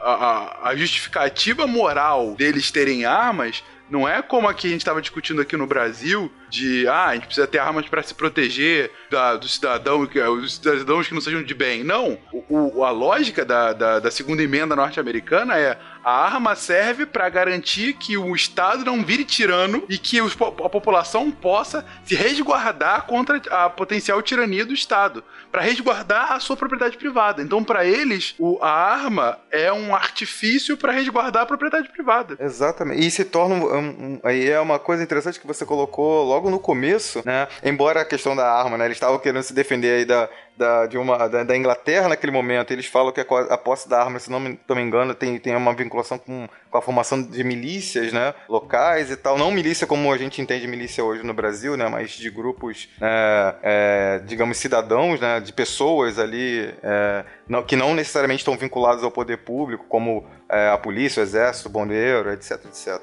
A, 0.01 0.69
a, 0.71 0.75
justificativa 0.75 1.65
moral 1.65 2.35
deles 2.35 2.73
terem 2.73 3.05
armas 3.05 3.63
não 3.93 4.09
é 4.09 4.23
como 4.23 4.49
a 4.49 4.55
que 4.55 4.67
a 4.67 4.71
gente 4.71 4.81
estava 4.81 5.03
discutindo 5.03 5.43
aqui 5.43 5.55
no 5.55 5.67
Brasil, 5.67 6.33
de 6.49 6.89
ah, 6.89 7.09
a 7.09 7.15
gente 7.15 7.27
precisa 7.27 7.47
ter 7.47 7.59
armas 7.59 7.87
para 7.87 8.03
se 8.03 8.15
proteger 8.15 8.91
da, 9.11 9.37
do 9.37 9.47
cidadão, 9.47 10.01
os 10.01 10.55
cidadãos 10.55 11.07
que 11.07 11.13
não 11.13 11.21
sejam 11.21 11.43
de 11.43 11.55
bem. 11.55 11.85
Não. 11.85 12.19
O, 12.33 12.79
o, 12.79 12.85
a 12.85 12.91
lógica 12.91 13.45
da, 13.45 13.75
da, 13.75 14.01
da 14.01 14.11
segunda 14.11 14.43
emenda 14.43 14.75
norte-americana 14.75 15.59
é 15.59 15.79
a 16.05 16.13
arma 16.13 16.55
serve 16.55 17.07
para 17.07 17.29
garantir 17.29 17.95
que 17.95 18.17
o 18.17 18.35
Estado 18.35 18.85
não 18.85 19.05
vire 19.05 19.25
tirano 19.25 19.85
e 19.89 19.99
que 19.99 20.21
os, 20.21 20.33
a 20.41 20.69
população 20.69 21.31
possa 21.31 21.85
se 22.05 22.15
resguardar 22.15 23.07
contra 23.07 23.41
a 23.51 23.71
potencial 23.71 24.21
tirania 24.23 24.65
do 24.67 24.75
Estado, 24.75 25.23
para 25.51 25.63
resguardar 25.63 26.33
a 26.33 26.41
sua 26.41 26.57
propriedade 26.57 26.97
privada. 26.97 27.43
Então, 27.43 27.63
para 27.63 27.85
eles, 27.85 28.35
o, 28.39 28.59
a 28.61 28.71
arma 28.71 29.39
é 29.51 29.73
um 29.73 29.95
artifício 29.95 30.77
para 30.77 30.93
resguardar 30.93 31.43
a 31.43 31.47
propriedade 31.47 31.89
privada. 31.89 32.37
Exatamente. 32.41 33.07
E 33.07 33.11
se 33.11 33.25
torna 33.25 33.55
um, 33.55 33.77
um, 33.77 34.21
aí 34.25 34.49
é 34.49 34.61
uma 34.61 34.79
coisa 34.79 35.03
interessante 35.03 35.39
que 35.39 35.47
você 35.47 35.65
colocou 35.65 36.25
logo 36.25 36.51
no 36.51 36.59
começo, 36.59 37.23
né? 37.25 37.49
Embora 37.63 38.01
a 38.01 38.05
questão 38.05 38.35
da 38.35 38.51
arma, 38.51 38.77
né? 38.77 38.87
Eles 38.87 38.97
estavam 38.97 39.19
querendo 39.19 39.43
se 39.43 39.53
defender 39.53 39.99
aí 39.99 40.05
da, 40.05 40.29
da, 40.57 40.87
de 40.87 40.99
uma, 40.99 41.29
da, 41.29 41.43
da, 41.45 41.57
Inglaterra 41.57 42.09
naquele 42.09 42.33
momento. 42.33 42.73
Eles 42.73 42.87
falam 42.87 43.13
que 43.13 43.21
a, 43.21 43.25
a 43.51 43.59
posse 43.59 43.89
da 43.89 44.03
arma, 44.03 44.19
se 44.19 44.31
não 44.31 44.39
me, 44.39 44.59
não 44.69 44.77
me 44.77 44.83
engano, 44.83 45.15
tem, 45.15 45.39
tem 45.39 45.57
uma 45.57 45.75
vinculação 45.75 46.19
com, 46.19 46.49
com 46.71 46.79
a 46.79 46.83
formação 46.83 47.23
de 47.23 47.43
milícias, 47.43 48.13
né? 48.13 48.35
Locais 48.49 49.11
e 49.11 49.17
tal. 49.17 49.39
Não 49.39 49.51
milícia 49.51 49.87
como 49.87 50.13
a 50.13 50.19
gente 50.19 50.41
entende 50.41 50.67
milícia 50.67 51.03
hoje 51.03 51.23
no 51.23 51.35
Brasil, 51.35 51.77
né? 51.77 51.89
Mas 51.89 52.11
de 52.11 52.31
grupos, 52.31 52.89
é, 53.01 53.55
é, 53.63 54.23
digamos, 54.25 54.59
cidadãos, 54.59 55.21
né? 55.21 55.41
De 55.41 55.53
pessoas 55.53 56.19
ali 56.19 56.73
é, 56.83 57.25
não, 57.49 57.63
que 57.63 57.77
não 57.77 57.95
necessariamente 57.95 58.41
estão 58.41 58.57
vinculados 58.57 59.03
ao 59.03 59.11
poder 59.11 59.39
público, 59.39 59.87
como 59.89 60.25
é, 60.49 60.69
a 60.69 60.79
polícia, 60.79 61.21
o 61.21 61.23
exército, 61.23 61.69
o 61.69 61.73
bombeiro, 61.73 62.31
etc, 62.31 62.53
etc. 62.67 63.03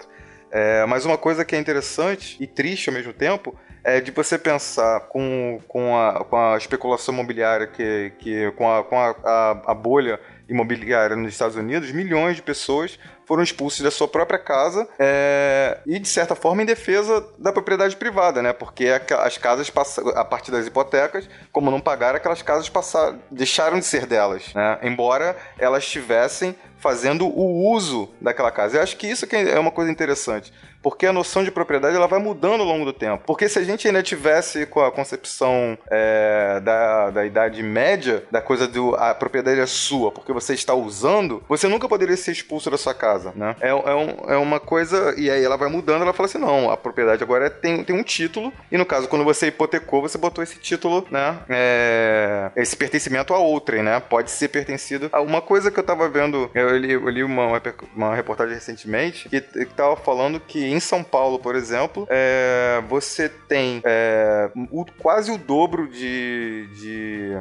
É, 0.51 0.85
mas 0.85 1.05
uma 1.05 1.17
coisa 1.17 1.45
que 1.45 1.55
é 1.55 1.59
interessante 1.59 2.35
e 2.39 2.47
triste 2.47 2.89
ao 2.89 2.95
mesmo 2.95 3.13
tempo 3.13 3.55
é 3.83 4.01
de 4.01 4.11
você 4.11 4.37
pensar 4.37 5.01
com, 5.01 5.59
com, 5.67 5.97
a, 5.97 6.23
com 6.25 6.35
a 6.35 6.57
especulação 6.57 7.13
imobiliária, 7.13 7.67
que, 7.67 8.11
que, 8.19 8.51
com, 8.51 8.71
a, 8.71 8.83
com 8.83 8.99
a, 8.99 9.15
a, 9.23 9.71
a 9.71 9.73
bolha 9.73 10.19
imobiliária 10.47 11.15
nos 11.15 11.31
Estados 11.33 11.55
Unidos, 11.55 11.91
milhões 11.91 12.35
de 12.35 12.41
pessoas 12.41 12.99
foram 13.29 13.43
expulsos 13.43 13.81
da 13.81 13.91
sua 13.91 14.07
própria 14.07 14.39
casa 14.39 14.89
é, 14.97 15.77
e, 15.85 15.99
de 15.99 16.07
certa 16.07 16.33
forma, 16.33 16.63
em 16.63 16.65
defesa 16.65 17.23
da 17.37 17.53
propriedade 17.53 17.95
privada, 17.95 18.41
né? 18.41 18.53
Porque 18.53 18.87
as 18.87 19.37
casas, 19.37 19.71
a 20.15 20.25
partir 20.25 20.49
das 20.49 20.65
hipotecas, 20.65 21.29
como 21.51 21.69
não 21.69 21.79
pagaram, 21.79 22.17
aquelas 22.17 22.41
casas 22.41 22.67
passaram, 22.69 23.19
deixaram 23.29 23.77
de 23.77 23.85
ser 23.85 24.07
delas, 24.07 24.51
né? 24.55 24.79
Embora 24.81 25.37
elas 25.59 25.87
tivessem 25.87 26.55
fazendo 26.79 27.27
o 27.27 27.71
uso 27.71 28.09
daquela 28.19 28.49
casa. 28.49 28.77
Eu 28.77 28.81
acho 28.81 28.97
que 28.97 29.05
isso 29.05 29.27
que 29.27 29.35
é 29.35 29.59
uma 29.59 29.69
coisa 29.69 29.91
interessante 29.91 30.51
porque 30.81 31.05
a 31.05 31.13
noção 31.13 31.43
de 31.43 31.51
propriedade 31.51 31.95
ela 31.95 32.07
vai 32.07 32.19
mudando 32.19 32.61
ao 32.61 32.67
longo 32.67 32.85
do 32.85 32.93
tempo. 32.93 33.23
Porque 33.25 33.49
se 33.49 33.59
a 33.59 33.63
gente 33.63 33.87
ainda 33.87 34.01
tivesse 34.01 34.65
com 34.65 34.81
a 34.81 34.91
concepção 34.91 35.77
é, 35.89 36.59
da, 36.61 37.09
da 37.09 37.25
Idade 37.25 37.61
Média, 37.61 38.23
da 38.31 38.41
coisa 38.41 38.67
do 38.67 38.95
a 38.95 39.13
propriedade 39.13 39.59
é 39.59 39.65
sua, 39.65 40.11
porque 40.11 40.31
você 40.31 40.53
está 40.53 40.73
usando, 40.73 41.43
você 41.47 41.67
nunca 41.67 41.87
poderia 41.87 42.15
ser 42.15 42.31
expulso 42.31 42.69
da 42.69 42.77
sua 42.77 42.93
casa, 42.93 43.18
né? 43.35 43.55
É, 43.59 43.69
é, 43.69 43.73
um, 43.73 44.31
é 44.31 44.37
uma 44.37 44.59
coisa, 44.59 45.13
e 45.17 45.29
aí 45.29 45.43
ela 45.43 45.57
vai 45.57 45.69
mudando, 45.69 46.01
ela 46.01 46.13
fala 46.13 46.27
assim, 46.27 46.37
não, 46.37 46.69
a 46.69 46.77
propriedade 46.77 47.23
agora 47.23 47.47
é, 47.47 47.49
tem, 47.49 47.83
tem 47.83 47.95
um 47.95 48.03
título, 48.03 48.51
e 48.71 48.77
no 48.77 48.85
caso, 48.85 49.07
quando 49.07 49.23
você 49.23 49.47
hipotecou, 49.47 50.01
você 50.01 50.17
botou 50.17 50.43
esse 50.43 50.57
título, 50.57 51.05
né? 51.11 51.37
É, 51.49 52.51
esse 52.55 52.75
pertencimento 52.75 53.33
a 53.33 53.39
outrem, 53.39 53.83
né? 53.83 53.99
Pode 53.99 54.31
ser 54.31 54.49
pertencido 54.49 55.09
a 55.11 55.21
uma 55.21 55.41
coisa 55.41 55.71
que 55.71 55.79
eu 55.79 55.83
tava 55.83 56.07
vendo, 56.09 56.49
eu 56.53 56.77
li, 56.77 56.91
eu 56.93 57.09
li 57.09 57.23
uma, 57.23 57.61
uma 57.95 58.15
reportagem 58.15 58.55
recentemente, 58.55 59.29
que, 59.29 59.41
que 59.41 59.73
tava 59.73 59.95
falando 59.95 60.39
que 60.39 60.65
em 60.65 60.79
São 60.79 61.03
Paulo, 61.03 61.39
por 61.39 61.55
exemplo, 61.55 62.07
é, 62.09 62.81
você 62.87 63.29
tem 63.29 63.81
é, 63.83 64.49
o, 64.71 64.85
quase 64.97 65.31
o 65.31 65.37
dobro 65.37 65.87
de, 65.87 66.67
de, 66.73 67.31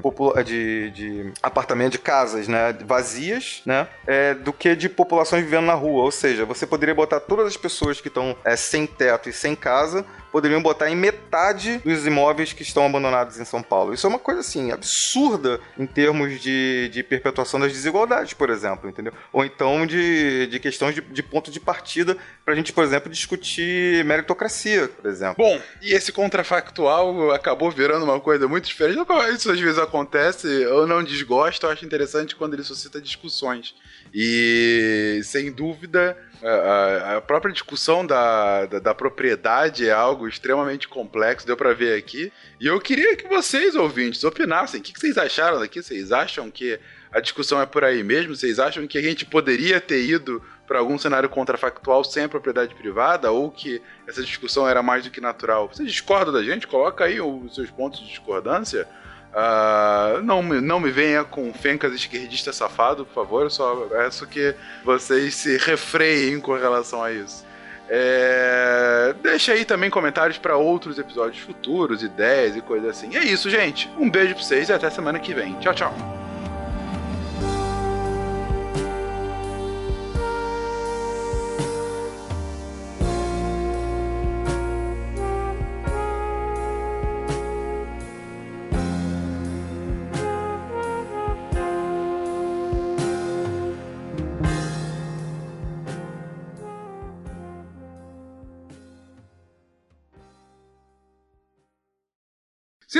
de, 0.44 0.90
de 0.90 1.32
apartamentos, 1.42 1.92
de 1.92 1.98
casas, 1.98 2.48
né, 2.48 2.76
vazias, 2.84 3.62
né, 3.64 3.86
é, 4.06 4.34
do 4.34 4.52
que 4.52 4.74
de 4.74 4.88
populações 4.88 5.44
vivendo 5.44 5.66
na 5.68 5.74
rua. 5.74 6.02
Ou 6.02 6.10
seja, 6.10 6.44
você 6.44 6.66
poderia 6.66 6.94
botar 6.94 7.20
todas 7.20 7.46
as 7.46 7.56
pessoas 7.56 8.00
que 8.00 8.08
estão 8.08 8.36
é, 8.44 8.56
sem 8.56 8.86
teto 8.86 9.28
e 9.28 9.32
sem 9.32 9.54
casa 9.54 10.04
poderiam 10.30 10.62
botar 10.62 10.90
em 10.90 10.96
metade 10.96 11.78
dos 11.78 12.06
imóveis 12.06 12.52
que 12.52 12.62
estão 12.62 12.86
abandonados 12.86 13.38
em 13.38 13.44
São 13.44 13.62
Paulo. 13.62 13.94
Isso 13.94 14.06
é 14.06 14.10
uma 14.10 14.18
coisa 14.18 14.40
assim 14.40 14.70
absurda 14.70 15.60
em 15.78 15.86
termos 15.86 16.40
de, 16.40 16.88
de 16.88 17.02
perpetuação 17.02 17.60
das 17.60 17.72
desigualdades, 17.72 18.34
por 18.34 18.50
exemplo, 18.50 18.88
entendeu? 18.88 19.12
Ou 19.32 19.44
então 19.44 19.86
de, 19.86 20.46
de 20.46 20.58
questões 20.58 20.94
de, 20.94 21.00
de 21.00 21.22
ponto 21.22 21.50
de 21.50 21.60
partida 21.60 22.16
para 22.44 22.54
a 22.54 22.56
gente, 22.56 22.72
por 22.72 22.84
exemplo, 22.84 23.10
discutir 23.10 24.04
meritocracia, 24.04 24.88
por 24.88 25.08
exemplo. 25.10 25.36
Bom, 25.38 25.60
e 25.82 25.92
esse 25.92 26.12
contrafactual 26.12 27.30
acabou 27.32 27.70
virando 27.70 28.04
uma 28.04 28.20
coisa 28.20 28.48
muito 28.48 28.66
diferente. 28.66 28.98
Isso 29.34 29.50
às 29.50 29.60
vezes 29.60 29.78
acontece, 29.78 30.46
eu 30.46 30.86
não 30.86 31.02
desgosto, 31.02 31.66
eu 31.66 31.70
acho 31.70 31.84
interessante 31.84 32.34
quando 32.34 32.54
ele 32.54 32.62
suscita 32.62 33.00
discussões. 33.00 33.74
E 34.12 35.20
sem 35.24 35.52
dúvida 35.52 36.16
a, 36.42 37.16
a, 37.16 37.20
própria 37.20 37.52
discussão 37.52 38.06
da, 38.06 38.66
da, 38.66 38.78
da, 38.78 38.94
propriedade 38.94 39.88
é 39.88 39.92
algo 39.92 40.28
extremamente 40.28 40.86
complexo, 40.86 41.46
deu 41.46 41.56
para 41.56 41.74
ver 41.74 41.98
aqui. 41.98 42.32
E 42.60 42.66
eu 42.66 42.80
queria 42.80 43.16
que 43.16 43.26
vocês, 43.26 43.74
ouvintes, 43.74 44.22
opinassem. 44.24 44.80
O 44.80 44.82
que, 44.82 44.92
que 44.92 45.00
vocês 45.00 45.18
acharam 45.18 45.58
daqui? 45.58 45.82
Vocês 45.82 46.12
acham 46.12 46.50
que 46.50 46.78
a 47.12 47.20
discussão 47.20 47.60
é 47.60 47.66
por 47.66 47.84
aí 47.84 48.02
mesmo? 48.02 48.36
Vocês 48.36 48.58
acham 48.58 48.86
que 48.86 48.98
a 48.98 49.02
gente 49.02 49.24
poderia 49.24 49.80
ter 49.80 50.04
ido 50.04 50.42
para 50.66 50.78
algum 50.78 50.98
cenário 50.98 51.28
contrafactual 51.28 52.04
sem 52.04 52.28
propriedade 52.28 52.74
privada? 52.74 53.30
Ou 53.32 53.50
que 53.50 53.82
essa 54.06 54.22
discussão 54.22 54.68
era 54.68 54.82
mais 54.82 55.04
do 55.04 55.10
que 55.10 55.20
natural? 55.20 55.68
Vocês 55.68 55.90
discordam 55.90 56.32
da 56.32 56.42
gente? 56.42 56.66
Coloca 56.66 57.04
aí 57.04 57.20
os 57.20 57.54
seus 57.54 57.70
pontos 57.70 58.00
de 58.00 58.08
discordância. 58.08 58.86
Uh, 59.32 60.22
não, 60.22 60.42
não 60.42 60.80
me 60.80 60.90
venha 60.90 61.22
com 61.22 61.52
fencas 61.52 61.92
esquerdista 61.92 62.52
safado, 62.52 63.04
por 63.04 63.14
favor. 63.14 63.42
Eu 63.42 63.50
só 63.50 63.74
peço 63.88 64.26
que 64.26 64.54
vocês 64.84 65.34
se 65.34 65.56
refreiem 65.58 66.40
com 66.40 66.54
relação 66.54 67.02
a 67.02 67.12
isso. 67.12 67.46
É... 67.90 69.14
Deixa 69.22 69.52
aí 69.52 69.64
também 69.64 69.88
comentários 69.88 70.36
para 70.36 70.56
outros 70.56 70.98
episódios 70.98 71.42
futuros, 71.42 72.02
ideias 72.02 72.56
e 72.56 72.60
coisas 72.60 72.90
assim. 72.90 73.16
É 73.16 73.24
isso, 73.24 73.48
gente. 73.48 73.90
Um 73.98 74.10
beijo 74.10 74.34
pra 74.34 74.42
vocês 74.42 74.68
e 74.68 74.72
até 74.72 74.90
semana 74.90 75.18
que 75.18 75.32
vem. 75.32 75.54
Tchau, 75.54 75.74
tchau. 75.74 76.17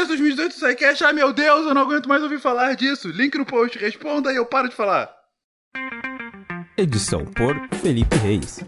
Se 0.09 0.17
2018 0.17 0.55
SciCast, 0.55 1.05
ai 1.05 1.13
meu 1.13 1.35
Deus, 1.35 1.67
eu 1.67 1.75
não 1.75 1.83
aguento 1.83 2.09
mais 2.09 2.23
ouvir 2.23 2.41
falar 2.41 2.75
disso. 2.75 3.11
Link 3.11 3.37
no 3.37 3.45
post, 3.45 3.77
responda 3.79 4.33
e 4.33 4.37
eu 4.37 4.47
paro 4.47 4.71
de 4.71 4.75
falar. 4.75 5.07
Edição 6.79 7.27
por 7.27 7.55
Felipe 7.83 8.17
Reis. 8.17 8.59